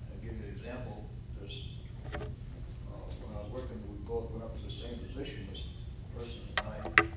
I'll 0.05 0.21
give 0.21 0.33
you 0.33 0.43
an 0.43 0.53
example, 0.55 1.09
there's, 1.39 1.65
uh, 2.13 2.19
when 2.19 3.35
I 3.35 3.41
was 3.41 3.51
working, 3.51 3.81
we 3.89 3.97
both 4.05 4.29
went 4.29 4.43
up 4.43 4.55
to 4.55 4.63
the 4.63 4.71
same 4.71 4.99
position, 4.99 5.47
this 5.49 5.65
person 6.15 6.41
and 6.59 6.67
I, 6.67 7.09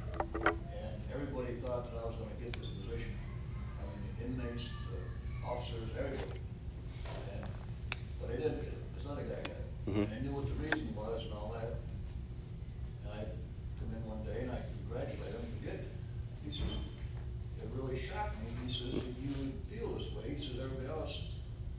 says, 18.72 19.04
if 19.04 19.16
you 19.20 19.30
would 19.38 19.54
feel 19.68 19.94
this 19.94 20.08
way, 20.16 20.34
he 20.34 20.40
says, 20.40 20.56
everybody 20.62 20.88
else 20.88 21.28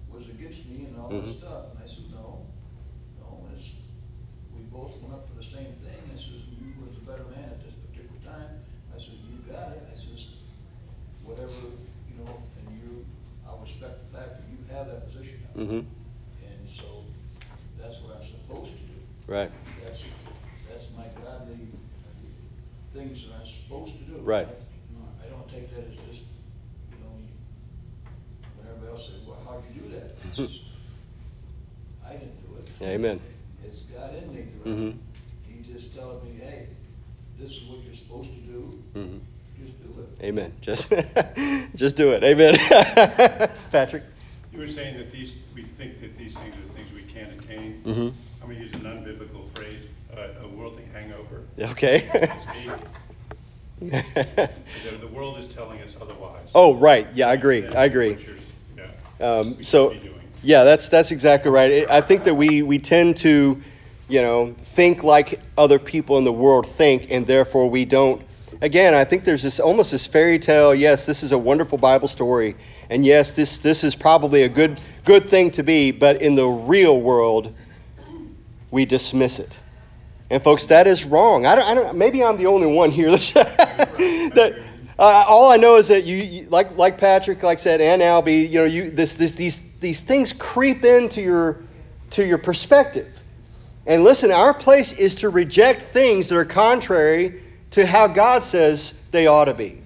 was 0.09 0.29
against 0.29 0.65
me 0.67 0.85
and 0.85 0.99
all 0.99 1.09
that 1.09 1.25
Mhm. 1.25 1.37
stuff. 1.39 1.71
And 1.73 1.83
I 1.83 1.87
said, 1.87 2.09
no, 2.11 2.45
no, 3.19 3.47
it's, 3.55 3.71
we 4.53 4.61
both 4.69 4.95
went 5.01 5.13
up 5.13 5.27
for 5.27 5.35
the 5.35 5.43
same 5.43 5.73
thing. 5.81 5.97
I 6.11 6.15
says, 6.15 6.45
you 6.61 6.73
was 6.79 6.95
a 6.97 7.01
better 7.01 7.25
man 7.25 7.49
at 7.49 7.63
this 7.65 7.73
particular 7.73 8.19
time. 8.23 8.61
I 8.93 8.99
said, 8.99 9.15
you 9.25 9.37
got 9.51 9.73
it. 9.73 9.89
I 9.91 9.95
says, 9.95 10.27
whatever, 11.23 11.51
you 12.07 12.23
know, 12.23 12.43
and 12.59 12.77
you, 12.77 13.05
I'll 13.47 13.59
respect 13.59 14.11
the 14.11 14.17
fact 14.17 14.37
that 14.37 14.45
you 14.49 14.57
have 14.69 14.87
that 14.87 15.05
position 15.05 15.39
now. 15.55 15.61
Mm-hmm. 15.61 15.81
And 16.45 16.69
so, 16.69 17.05
that's 17.79 17.99
what 18.01 18.15
I'm 18.15 18.23
supposed 18.23 18.77
to 18.77 18.83
do. 18.83 18.99
Right. 19.27 19.51
That's, 19.83 20.05
that's 20.69 20.89
my 20.95 21.07
godly 21.23 21.67
things 22.93 23.25
that 23.25 23.33
I'm 23.39 23.45
supposed 23.47 23.97
to 23.97 24.03
do. 24.03 24.17
Right. 24.19 24.47
I 25.23 25.29
don't 25.29 25.49
take 25.49 25.73
that 25.73 25.85
as 25.87 25.95
just, 26.05 26.21
you 26.91 26.97
know, 26.99 27.15
when 28.57 28.67
everybody 28.67 28.91
else 28.91 29.07
says, 29.07 29.21
well, 29.25 29.37
how'd 29.45 29.63
you 29.73 29.81
do 29.81 29.89
that? 29.95 30.15
I 30.31 30.35
says, 30.35 30.59
I 32.05 32.13
didn't 32.13 32.41
do 32.41 32.57
it. 32.57 32.85
Amen. 32.85 33.19
It's 33.63 33.81
God 33.83 34.15
in 34.15 34.33
me 34.33 34.41
Mhm. 34.41 34.63
directing. 34.63 35.01
He 35.47 35.73
just 35.73 35.95
telling 35.95 36.23
me, 36.23 36.39
hey, 36.39 36.67
this 37.39 37.51
is 37.51 37.63
what 37.63 37.83
you're 37.83 37.93
supposed 37.93 38.29
to 38.29 38.39
do, 38.41 38.83
Mm-hmm. 38.95 39.63
just 39.63 39.81
do 39.81 40.01
it. 40.01 40.22
Amen. 40.33 40.51
Just, 40.61 40.91
just 41.75 41.95
do 41.95 42.09
it. 42.09 42.23
Amen. 42.23 42.57
Patrick. 43.71 44.01
You 44.51 44.57
were 44.57 44.67
saying 44.67 44.97
that 44.97 45.11
these, 45.11 45.39
we 45.53 45.61
think 45.61 46.01
that 46.01 46.17
these 46.17 46.33
things 46.33 46.55
are 46.55 46.73
things 46.73 46.91
we 46.91 47.03
can't 47.03 47.39
attain. 47.39 47.83
Mm-hmm. 47.85 48.07
I'm 48.41 48.49
gonna 48.49 48.59
use 48.59 48.73
an 48.73 48.81
unbiblical 48.81 49.55
phrase, 49.55 49.83
uh, 50.11 50.43
a 50.43 50.47
worldly 50.47 50.85
hangover. 50.91 51.43
Okay. 51.59 52.31
The, 53.79 54.49
the 55.01 55.07
world 55.07 55.37
is 55.39 55.49
telling 55.49 55.81
us 55.81 55.93
otherwise. 56.01 56.49
oh, 56.55 56.75
right. 56.75 57.05
Yeah, 57.15 57.27
I 57.27 57.33
agree. 57.33 57.67
I 57.67 57.83
agree. 57.83 58.17
Yeah. 58.77 58.85
Um, 59.19 59.61
so, 59.61 59.89
should 59.89 60.01
be 60.01 60.07
doing. 60.07 60.21
yeah, 60.41 60.63
that's 60.63 60.87
that's 60.87 61.11
exactly 61.11 61.51
right. 61.51 61.89
I 61.89 61.97
I 61.97 62.01
think 62.01 62.23
that 62.23 62.35
we 62.35 62.61
we 62.61 62.79
tend 62.79 63.17
to, 63.17 63.61
you 64.07 64.21
know, 64.21 64.55
think 64.75 65.03
like 65.03 65.41
other 65.57 65.79
people 65.79 66.17
in 66.17 66.23
the 66.23 66.31
world 66.31 66.65
think, 66.77 67.07
and 67.11 67.27
therefore 67.27 67.69
we 67.69 67.83
don't. 67.83 68.21
Again, 68.63 68.93
I 68.93 69.03
think 69.03 69.25
there's 69.25 69.43
this 69.43 69.59
almost 69.59 69.91
this 69.91 70.07
fairy 70.07 70.39
tale. 70.39 70.73
Yes, 70.73 71.05
this 71.05 71.21
is 71.21 71.33
a 71.33 71.37
wonderful 71.37 71.77
Bible 71.77 72.07
story, 72.07 72.55
and 72.89 73.05
yes, 73.05 73.33
this 73.33 73.59
this 73.59 73.83
is 73.83 73.93
probably 73.93 74.43
a 74.43 74.47
good 74.47 74.79
good 75.03 75.29
thing 75.29 75.51
to 75.51 75.63
be. 75.63 75.91
But 75.91 76.21
in 76.21 76.35
the 76.35 76.47
real 76.47 77.01
world, 77.01 77.53
we 78.71 78.85
dismiss 78.85 79.39
it. 79.39 79.59
And 80.29 80.41
folks, 80.41 80.67
that 80.67 80.87
is 80.87 81.03
wrong. 81.03 81.45
I 81.45 81.55
don't. 81.55 81.65
I 81.65 81.73
don't 81.73 81.97
maybe 81.97 82.23
I'm 82.23 82.37
the 82.37 82.45
only 82.47 82.67
one 82.67 82.89
here 82.89 83.09
that. 83.11 84.63
Uh, 84.97 85.25
all 85.27 85.51
I 85.51 85.57
know 85.57 85.75
is 85.75 85.89
that 85.89 86.05
you, 86.05 86.17
you, 86.17 86.49
like 86.49 86.77
like 86.77 86.99
Patrick, 86.99 87.43
like 87.43 87.59
said, 87.59 87.81
and 87.81 88.01
Albie, 88.01 88.49
you 88.49 88.59
know, 88.59 88.65
you 88.65 88.91
this, 88.91 89.15
this 89.15 89.33
these 89.33 89.61
these 89.81 89.99
things 89.99 90.31
creep 90.31 90.85
into 90.85 91.19
your 91.19 91.57
to 92.11 92.25
your 92.25 92.37
perspective. 92.37 93.11
And 93.85 94.05
listen, 94.05 94.31
our 94.31 94.53
place 94.53 94.93
is 94.93 95.15
to 95.15 95.29
reject 95.29 95.81
things 95.81 96.29
that 96.29 96.37
are 96.37 96.45
contrary 96.45 97.42
to 97.73 97.87
how 97.87 98.07
God 98.07 98.43
says 98.43 98.93
they 99.09 99.25
ought 99.25 99.45
to 99.45 99.53
be. 99.55 99.81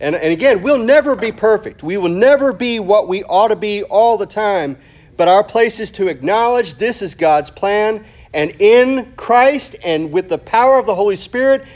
And, 0.00 0.14
and 0.14 0.32
again, 0.32 0.62
we'll 0.62 0.78
never 0.78 1.14
be 1.14 1.32
perfect. 1.32 1.82
We 1.82 1.98
will 1.98 2.08
never 2.08 2.54
be 2.54 2.80
what 2.80 3.08
we 3.08 3.22
ought 3.24 3.48
to 3.48 3.56
be 3.56 3.82
all 3.82 4.16
the 4.16 4.24
time. 4.24 4.78
But 5.18 5.28
our 5.28 5.44
place 5.44 5.80
is 5.80 5.90
to 5.92 6.08
acknowledge 6.08 6.74
this 6.74 7.02
is 7.02 7.14
God's 7.14 7.50
plan. 7.50 8.06
And 8.32 8.56
in 8.58 9.12
Christ 9.16 9.76
and 9.84 10.12
with 10.12 10.30
the 10.30 10.38
power 10.38 10.78
of 10.78 10.86
the 10.86 10.94
Holy 10.94 11.16
Spirit, 11.16 11.66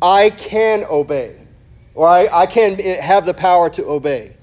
I 0.00 0.30
can 0.30 0.84
obey. 0.84 1.36
Or 1.94 2.08
I, 2.08 2.26
I 2.32 2.46
can 2.46 2.78
have 2.78 3.26
the 3.26 3.34
power 3.34 3.68
to 3.70 3.84
obey. 3.84 4.34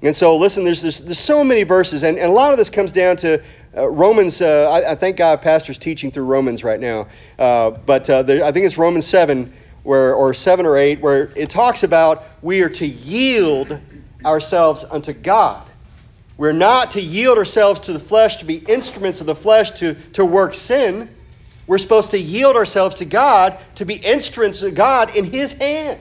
And 0.00 0.16
so, 0.16 0.34
listen, 0.38 0.64
there's, 0.64 0.80
there's, 0.80 1.18
so 1.18 1.44
many 1.44 1.62
verses. 1.62 2.04
And, 2.04 2.16
and 2.16 2.30
a 2.30 2.34
lot 2.34 2.52
of 2.52 2.58
this 2.58 2.70
comes 2.70 2.92
down 2.92 3.18
to 3.18 3.42
uh, 3.76 3.86
Romans. 3.86 4.40
Uh, 4.40 4.70
I, 4.70 4.92
I 4.92 4.94
thank 4.94 5.18
God 5.18 5.42
Pastor's 5.42 5.78
teaching 5.78 6.10
through 6.10 6.24
Romans 6.24 6.64
right 6.64 6.80
now. 6.80 7.08
Uh, 7.38 7.70
but 7.70 8.08
uh, 8.08 8.22
there, 8.22 8.42
I 8.42 8.52
think 8.52 8.64
it's 8.64 8.78
Romans 8.78 9.06
7 9.06 9.52
where, 9.86 10.14
or 10.14 10.34
7 10.34 10.66
or 10.66 10.76
8, 10.76 11.00
where 11.00 11.30
it 11.36 11.48
talks 11.48 11.82
about 11.82 12.24
we 12.42 12.62
are 12.62 12.68
to 12.68 12.86
yield 12.86 13.80
ourselves 14.24 14.84
unto 14.84 15.12
God. 15.12 15.64
We're 16.36 16.52
not 16.52 16.92
to 16.92 17.00
yield 17.00 17.38
ourselves 17.38 17.80
to 17.80 17.92
the 17.92 18.00
flesh, 18.00 18.38
to 18.38 18.44
be 18.44 18.56
instruments 18.56 19.20
of 19.20 19.26
the 19.26 19.34
flesh 19.34 19.70
to, 19.78 19.94
to 20.14 20.24
work 20.24 20.54
sin. 20.54 21.08
We're 21.66 21.78
supposed 21.78 22.10
to 22.10 22.18
yield 22.18 22.56
ourselves 22.56 22.96
to 22.96 23.04
God 23.04 23.58
to 23.76 23.84
be 23.84 23.94
instruments 23.94 24.60
of 24.62 24.74
God 24.74 25.16
in 25.16 25.24
His 25.24 25.52
hand. 25.52 26.00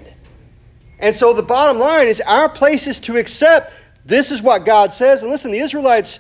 And 1.00 1.16
so 1.16 1.34
the 1.34 1.44
bottom 1.44 1.80
line 1.80 2.08
is 2.08 2.22
our 2.22 2.50
place 2.50 2.88
is 2.88 3.00
to 3.02 3.18
accept 3.18 3.72
this 4.04 4.32
is 4.32 4.42
what 4.42 4.66
God 4.66 4.94
says. 4.94 5.22
And 5.22 5.32
listen, 5.32 5.52
the 5.52 5.60
Israelites, 5.60 6.20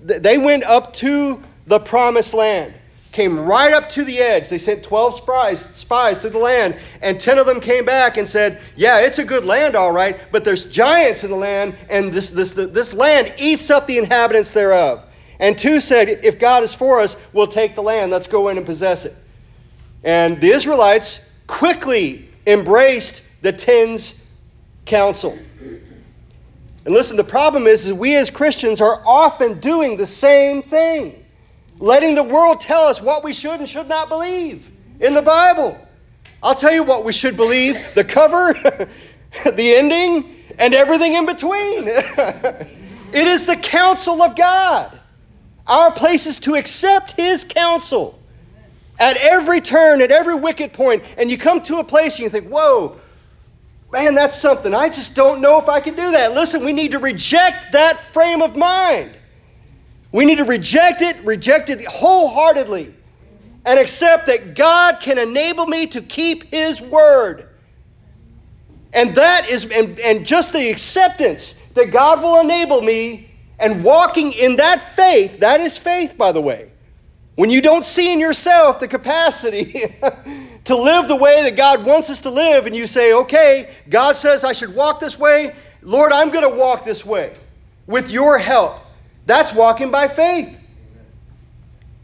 they 0.00 0.38
went 0.38 0.64
up 0.64 0.94
to 0.94 1.42
the 1.66 1.78
promised 1.78 2.34
land, 2.34 2.74
came 3.16 3.40
right 3.40 3.72
up 3.72 3.88
to 3.88 4.04
the 4.04 4.18
edge. 4.18 4.50
They 4.50 4.58
sent 4.58 4.82
12 4.82 5.14
spies, 5.14 5.60
spies 5.72 6.18
to 6.18 6.28
the 6.28 6.36
land, 6.36 6.76
and 7.00 7.18
10 7.18 7.38
of 7.38 7.46
them 7.46 7.60
came 7.60 7.86
back 7.86 8.18
and 8.18 8.28
said, 8.28 8.60
Yeah, 8.76 8.98
it's 8.98 9.18
a 9.18 9.24
good 9.24 9.46
land, 9.46 9.74
all 9.74 9.90
right, 9.90 10.20
but 10.30 10.44
there's 10.44 10.66
giants 10.66 11.24
in 11.24 11.30
the 11.30 11.36
land, 11.36 11.76
and 11.88 12.12
this, 12.12 12.30
this, 12.30 12.52
this 12.52 12.92
land 12.92 13.32
eats 13.38 13.70
up 13.70 13.86
the 13.86 13.96
inhabitants 13.96 14.50
thereof. 14.50 15.02
And 15.40 15.58
two 15.58 15.80
said, 15.80 16.10
If 16.10 16.38
God 16.38 16.62
is 16.62 16.74
for 16.74 17.00
us, 17.00 17.16
we'll 17.32 17.46
take 17.46 17.74
the 17.74 17.82
land. 17.82 18.12
Let's 18.12 18.26
go 18.26 18.50
in 18.50 18.58
and 18.58 18.66
possess 18.66 19.06
it. 19.06 19.16
And 20.04 20.38
the 20.38 20.50
Israelites 20.50 21.26
quickly 21.46 22.28
embraced 22.46 23.22
the 23.40 23.52
ten's 23.52 24.22
counsel. 24.84 25.38
And 26.84 26.94
listen, 26.94 27.16
the 27.16 27.24
problem 27.24 27.66
is, 27.66 27.86
is 27.86 27.94
we 27.94 28.14
as 28.14 28.28
Christians 28.28 28.82
are 28.82 29.02
often 29.06 29.58
doing 29.58 29.96
the 29.96 30.06
same 30.06 30.60
thing, 30.60 31.24
letting 31.78 32.14
the 32.14 32.22
world 32.22 32.60
tell 32.60 32.86
us 32.86 33.00
what 33.00 33.24
we 33.24 33.32
should 33.32 33.60
and 33.60 33.68
should 33.68 33.88
not 33.88 34.08
believe 34.08 34.70
in 35.00 35.14
the 35.14 35.22
Bible. 35.22 35.78
I'll 36.42 36.54
tell 36.54 36.72
you 36.72 36.82
what 36.82 37.04
we 37.04 37.12
should 37.12 37.36
believe 37.36 37.78
the 37.94 38.04
cover, 38.04 38.52
the 39.44 39.74
ending, 39.74 40.36
and 40.58 40.74
everything 40.74 41.14
in 41.14 41.26
between. 41.26 41.84
it 41.88 42.68
is 43.14 43.46
the 43.46 43.56
counsel 43.56 44.22
of 44.22 44.36
God. 44.36 44.98
Our 45.66 45.90
place 45.90 46.26
is 46.26 46.38
to 46.40 46.54
accept 46.54 47.12
His 47.12 47.44
counsel 47.44 48.18
at 48.98 49.16
every 49.16 49.60
turn, 49.60 50.00
at 50.00 50.10
every 50.10 50.34
wicked 50.34 50.72
point. 50.72 51.02
And 51.16 51.30
you 51.30 51.38
come 51.38 51.60
to 51.62 51.78
a 51.78 51.84
place 51.84 52.14
and 52.14 52.24
you 52.24 52.30
think, 52.30 52.48
whoa, 52.48 52.98
man, 53.92 54.14
that's 54.14 54.38
something. 54.38 54.74
I 54.74 54.88
just 54.88 55.14
don't 55.14 55.40
know 55.40 55.58
if 55.58 55.68
I 55.68 55.80
can 55.80 55.96
do 55.96 56.12
that. 56.12 56.34
Listen, 56.34 56.64
we 56.64 56.72
need 56.72 56.92
to 56.92 56.98
reject 56.98 57.72
that 57.72 57.98
frame 57.98 58.42
of 58.42 58.56
mind. 58.56 59.15
We 60.12 60.24
need 60.24 60.38
to 60.38 60.44
reject 60.44 61.02
it, 61.02 61.16
reject 61.24 61.70
it 61.70 61.84
wholeheartedly, 61.84 62.94
and 63.64 63.78
accept 63.78 64.26
that 64.26 64.54
God 64.54 65.00
can 65.00 65.18
enable 65.18 65.66
me 65.66 65.88
to 65.88 66.00
keep 66.00 66.44
His 66.50 66.80
word. 66.80 67.48
And 68.92 69.14
that 69.16 69.50
is, 69.50 69.64
and, 69.64 70.00
and 70.00 70.26
just 70.26 70.52
the 70.52 70.70
acceptance 70.70 71.52
that 71.74 71.90
God 71.90 72.22
will 72.22 72.40
enable 72.40 72.80
me 72.80 73.30
and 73.58 73.84
walking 73.84 74.32
in 74.32 74.56
that 74.56 74.94
faith, 74.96 75.40
that 75.40 75.60
is 75.60 75.76
faith, 75.76 76.16
by 76.16 76.32
the 76.32 76.40
way. 76.40 76.70
When 77.34 77.50
you 77.50 77.60
don't 77.60 77.84
see 77.84 78.12
in 78.12 78.20
yourself 78.20 78.80
the 78.80 78.88
capacity 78.88 79.94
to 80.64 80.76
live 80.76 81.08
the 81.08 81.16
way 81.16 81.42
that 81.42 81.56
God 81.56 81.84
wants 81.84 82.08
us 82.08 82.22
to 82.22 82.30
live, 82.30 82.66
and 82.66 82.74
you 82.74 82.86
say, 82.86 83.12
okay, 83.12 83.74
God 83.88 84.16
says 84.16 84.44
I 84.44 84.52
should 84.52 84.74
walk 84.74 85.00
this 85.00 85.18
way, 85.18 85.54
Lord, 85.82 86.12
I'm 86.12 86.30
going 86.30 86.50
to 86.50 86.56
walk 86.58 86.84
this 86.84 87.04
way 87.04 87.36
with 87.86 88.10
your 88.10 88.38
help. 88.38 88.85
That's 89.26 89.52
walking 89.52 89.90
by 89.90 90.08
faith. 90.08 90.56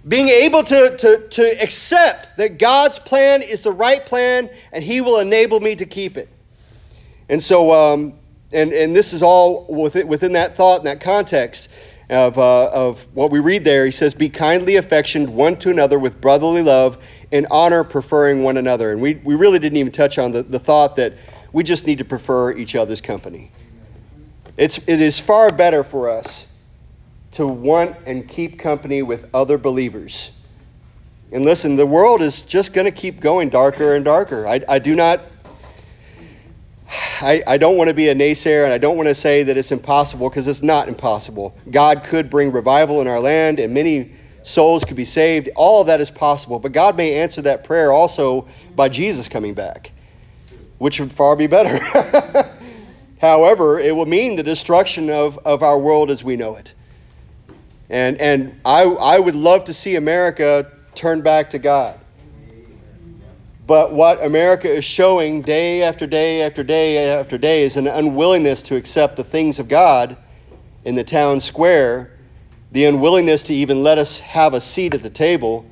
Being 0.06 0.28
able 0.28 0.64
to, 0.64 0.96
to, 0.96 1.28
to 1.28 1.62
accept 1.62 2.36
that 2.36 2.58
God's 2.58 2.98
plan 2.98 3.42
is 3.42 3.62
the 3.62 3.70
right 3.70 4.04
plan 4.04 4.50
and 4.72 4.82
He 4.82 5.00
will 5.00 5.20
enable 5.20 5.60
me 5.60 5.76
to 5.76 5.86
keep 5.86 6.16
it. 6.16 6.28
And 7.28 7.40
so, 7.40 7.72
um, 7.72 8.14
and, 8.52 8.72
and 8.72 8.94
this 8.94 9.12
is 9.12 9.22
all 9.22 9.64
within, 9.66 10.08
within 10.08 10.32
that 10.32 10.56
thought 10.56 10.78
and 10.78 10.86
that 10.88 11.00
context 11.00 11.68
of, 12.10 12.36
uh, 12.36 12.66
of 12.70 13.06
what 13.14 13.30
we 13.30 13.38
read 13.38 13.64
there. 13.64 13.84
He 13.84 13.92
says, 13.92 14.12
Be 14.12 14.28
kindly 14.28 14.74
affectioned 14.74 15.32
one 15.32 15.56
to 15.58 15.70
another 15.70 16.00
with 16.00 16.20
brotherly 16.20 16.62
love, 16.62 16.98
and 17.30 17.46
honor 17.50 17.84
preferring 17.84 18.42
one 18.42 18.56
another. 18.56 18.90
And 18.90 19.00
we, 19.00 19.14
we 19.14 19.36
really 19.36 19.60
didn't 19.60 19.78
even 19.78 19.92
touch 19.92 20.18
on 20.18 20.32
the, 20.32 20.42
the 20.42 20.58
thought 20.58 20.96
that 20.96 21.14
we 21.52 21.62
just 21.62 21.86
need 21.86 21.98
to 21.98 22.04
prefer 22.04 22.52
each 22.52 22.74
other's 22.74 23.00
company. 23.00 23.52
It's, 24.56 24.78
it 24.86 25.00
is 25.00 25.18
far 25.18 25.50
better 25.50 25.84
for 25.84 26.10
us 26.10 26.46
to 27.32 27.46
want 27.46 27.96
and 28.06 28.28
keep 28.28 28.58
company 28.58 29.02
with 29.02 29.28
other 29.34 29.58
believers. 29.58 30.30
And 31.32 31.44
listen, 31.44 31.76
the 31.76 31.86
world 31.86 32.22
is 32.22 32.42
just 32.42 32.72
going 32.72 32.84
to 32.84 32.90
keep 32.90 33.20
going 33.20 33.48
darker 33.48 33.94
and 33.94 34.04
darker. 34.04 34.46
I, 34.46 34.60
I 34.68 34.78
do 34.78 34.94
not 34.94 35.20
I, 37.22 37.42
I, 37.46 37.56
don't 37.56 37.76
want 37.76 37.88
to 37.88 37.94
be 37.94 38.08
a 38.08 38.14
naysayer 38.14 38.64
and 38.64 38.72
I 38.72 38.78
don't 38.78 38.96
want 38.96 39.08
to 39.08 39.14
say 39.14 39.44
that 39.44 39.56
it's 39.56 39.72
impossible 39.72 40.28
because 40.28 40.46
it's 40.46 40.62
not 40.62 40.88
impossible. 40.88 41.56
God 41.70 42.04
could 42.04 42.28
bring 42.28 42.52
revival 42.52 43.00
in 43.00 43.06
our 43.06 43.20
land 43.20 43.60
and 43.60 43.72
many 43.72 44.12
souls 44.42 44.84
could 44.84 44.96
be 44.96 45.04
saved. 45.04 45.48
All 45.54 45.80
of 45.80 45.86
that 45.86 46.00
is 46.00 46.10
possible. 46.10 46.58
But 46.58 46.72
God 46.72 46.96
may 46.96 47.14
answer 47.14 47.42
that 47.42 47.64
prayer 47.64 47.92
also 47.92 48.46
by 48.74 48.88
Jesus 48.88 49.28
coming 49.28 49.54
back, 49.54 49.92
which 50.78 51.00
would 51.00 51.12
far 51.12 51.34
be 51.34 51.46
better. 51.46 51.78
However, 53.20 53.80
it 53.80 53.94
will 53.94 54.06
mean 54.06 54.36
the 54.36 54.42
destruction 54.42 55.08
of, 55.08 55.38
of 55.46 55.62
our 55.62 55.78
world 55.78 56.10
as 56.10 56.22
we 56.22 56.36
know 56.36 56.56
it. 56.56 56.74
And, 57.93 58.18
and 58.22 58.59
I, 58.64 58.84
I 58.84 59.18
would 59.18 59.34
love 59.34 59.64
to 59.64 59.74
see 59.74 59.97
America 59.97 60.72
turn 60.95 61.20
back 61.20 61.51
to 61.51 61.59
God. 61.59 62.01
But 63.66 63.93
what 63.93 64.24
America 64.24 64.72
is 64.72 64.84
showing 64.84 65.43
day 65.43 65.82
after 65.82 66.07
day 66.07 66.43
after 66.43 66.64
day 66.64 67.11
after 67.11 67.36
day 67.36 67.62
is 67.62 67.76
an 67.76 67.86
unwillingness 67.86 68.62
to 68.62 68.76
accept 68.76 69.16
the 69.16 69.24
things 69.24 69.59
of 69.59 69.68
God 69.68 70.16
in 70.84 70.95
the 70.95 71.05
town 71.05 71.38
square, 71.38 72.11
the 72.72 72.86
unwillingness 72.86 73.45
to 73.45 73.55
even 73.55 73.82
let 73.82 73.99
us 73.99 74.18
have 74.20 74.55
a 74.55 74.61
seat 74.61 74.95
at 74.95 75.03
the 75.03 75.11
table, 75.11 75.66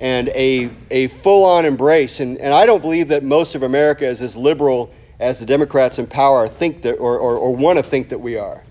and 0.00 0.28
a, 0.30 0.70
a 0.90 1.06
full 1.06 1.44
on 1.44 1.64
embrace. 1.64 2.18
And, 2.18 2.38
and 2.38 2.52
I 2.52 2.66
don't 2.66 2.82
believe 2.82 3.08
that 3.08 3.22
most 3.22 3.54
of 3.54 3.62
America 3.62 4.06
is 4.06 4.20
as 4.20 4.34
liberal 4.34 4.90
as 5.20 5.38
the 5.38 5.46
Democrats 5.46 6.00
in 6.00 6.08
power 6.08 6.48
think 6.48 6.82
that 6.82 6.94
or, 6.94 7.16
or, 7.16 7.36
or 7.36 7.54
want 7.54 7.78
to 7.78 7.82
think 7.82 8.08
that 8.08 8.18
we 8.18 8.36
are. 8.36 8.64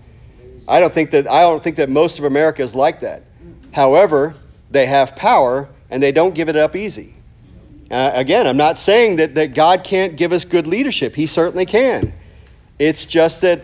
I 0.68 0.80
don't 0.80 0.92
think 0.92 1.10
that 1.10 1.28
I 1.28 1.42
don't 1.42 1.62
think 1.62 1.76
that 1.76 1.88
most 1.88 2.18
of 2.18 2.24
America 2.24 2.62
is 2.62 2.74
like 2.74 3.00
that. 3.00 3.24
However, 3.72 4.34
they 4.70 4.86
have 4.86 5.16
power 5.16 5.68
and 5.90 6.02
they 6.02 6.12
don't 6.12 6.34
give 6.34 6.48
it 6.48 6.56
up 6.56 6.76
easy. 6.76 7.14
Uh, 7.90 8.12
again, 8.14 8.46
I'm 8.46 8.56
not 8.56 8.78
saying 8.78 9.16
that, 9.16 9.34
that 9.34 9.54
God 9.54 9.82
can't 9.82 10.16
give 10.16 10.32
us 10.32 10.44
good 10.44 10.66
leadership. 10.68 11.14
He 11.14 11.26
certainly 11.26 11.66
can. 11.66 12.12
It's 12.78 13.04
just 13.04 13.40
that, 13.40 13.62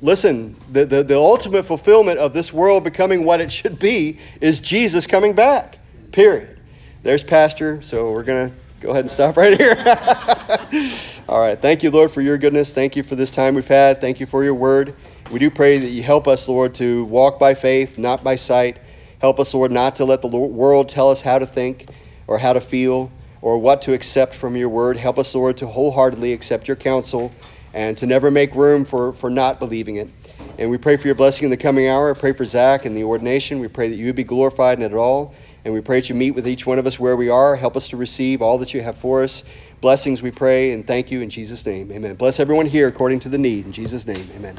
listen, 0.00 0.56
the, 0.72 0.84
the, 0.84 1.02
the 1.04 1.16
ultimate 1.16 1.62
fulfillment 1.62 2.18
of 2.18 2.32
this 2.32 2.52
world 2.52 2.82
becoming 2.82 3.24
what 3.24 3.40
it 3.40 3.52
should 3.52 3.78
be 3.78 4.18
is 4.40 4.58
Jesus 4.58 5.06
coming 5.06 5.34
back. 5.34 5.78
Period. 6.10 6.58
There's 7.04 7.22
Pastor, 7.22 7.80
so 7.82 8.10
we're 8.10 8.24
going 8.24 8.50
to 8.50 8.56
go 8.80 8.90
ahead 8.90 9.04
and 9.04 9.10
stop 9.10 9.36
right 9.36 9.56
here. 9.56 9.76
All 11.28 11.40
right. 11.40 11.60
Thank 11.60 11.84
you, 11.84 11.92
Lord, 11.92 12.10
for 12.10 12.20
your 12.20 12.36
goodness. 12.36 12.72
Thank 12.72 12.96
you 12.96 13.04
for 13.04 13.14
this 13.14 13.30
time 13.30 13.54
we've 13.54 13.66
had. 13.66 14.00
Thank 14.00 14.18
you 14.18 14.26
for 14.26 14.42
your 14.42 14.54
word. 14.54 14.94
We 15.30 15.38
do 15.38 15.50
pray 15.50 15.78
that 15.78 15.88
you 15.88 16.02
help 16.02 16.26
us, 16.26 16.48
Lord, 16.48 16.74
to 16.76 17.04
walk 17.04 17.38
by 17.38 17.54
faith, 17.54 17.98
not 17.98 18.24
by 18.24 18.36
sight. 18.36 18.78
Help 19.18 19.38
us, 19.38 19.52
Lord, 19.52 19.70
not 19.70 19.96
to 19.96 20.06
let 20.06 20.22
the 20.22 20.28
world 20.28 20.88
tell 20.88 21.10
us 21.10 21.20
how 21.20 21.38
to 21.38 21.46
think 21.46 21.88
or 22.26 22.38
how 22.38 22.54
to 22.54 22.62
feel 22.62 23.12
or 23.42 23.58
what 23.58 23.82
to 23.82 23.92
accept 23.92 24.34
from 24.34 24.56
your 24.56 24.70
word. 24.70 24.96
Help 24.96 25.18
us, 25.18 25.34
Lord, 25.34 25.58
to 25.58 25.66
wholeheartedly 25.66 26.32
accept 26.32 26.66
your 26.66 26.76
counsel 26.76 27.34
and 27.74 27.96
to 27.98 28.06
never 28.06 28.30
make 28.30 28.54
room 28.54 28.86
for, 28.86 29.12
for 29.12 29.28
not 29.28 29.58
believing 29.58 29.96
it. 29.96 30.08
And 30.56 30.70
we 30.70 30.78
pray 30.78 30.96
for 30.96 31.06
your 31.06 31.14
blessing 31.14 31.44
in 31.44 31.50
the 31.50 31.58
coming 31.58 31.88
hour. 31.88 32.10
I 32.10 32.18
pray 32.18 32.32
for 32.32 32.46
Zach 32.46 32.86
and 32.86 32.96
the 32.96 33.04
ordination. 33.04 33.58
We 33.58 33.68
pray 33.68 33.90
that 33.90 33.96
you 33.96 34.06
would 34.06 34.16
be 34.16 34.24
glorified 34.24 34.78
in 34.78 34.84
it 34.84 34.94
all. 34.94 35.34
And 35.64 35.74
we 35.74 35.82
pray 35.82 36.00
that 36.00 36.08
you 36.08 36.14
meet 36.14 36.30
with 36.32 36.48
each 36.48 36.66
one 36.66 36.78
of 36.78 36.86
us 36.86 36.98
where 36.98 37.16
we 37.16 37.28
are. 37.28 37.54
Help 37.54 37.76
us 37.76 37.88
to 37.88 37.98
receive 37.98 38.40
all 38.40 38.56
that 38.58 38.72
you 38.72 38.80
have 38.80 38.96
for 38.96 39.22
us. 39.22 39.44
Blessings 39.82 40.22
we 40.22 40.30
pray 40.30 40.72
and 40.72 40.86
thank 40.86 41.10
you 41.10 41.20
in 41.20 41.28
Jesus' 41.28 41.66
name. 41.66 41.92
Amen. 41.92 42.14
Bless 42.16 42.40
everyone 42.40 42.66
here 42.66 42.88
according 42.88 43.20
to 43.20 43.28
the 43.28 43.38
need. 43.38 43.66
In 43.66 43.72
Jesus' 43.72 44.06
name. 44.06 44.30
Amen. 44.34 44.58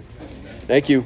Thank 0.70 0.88
you. 0.88 1.04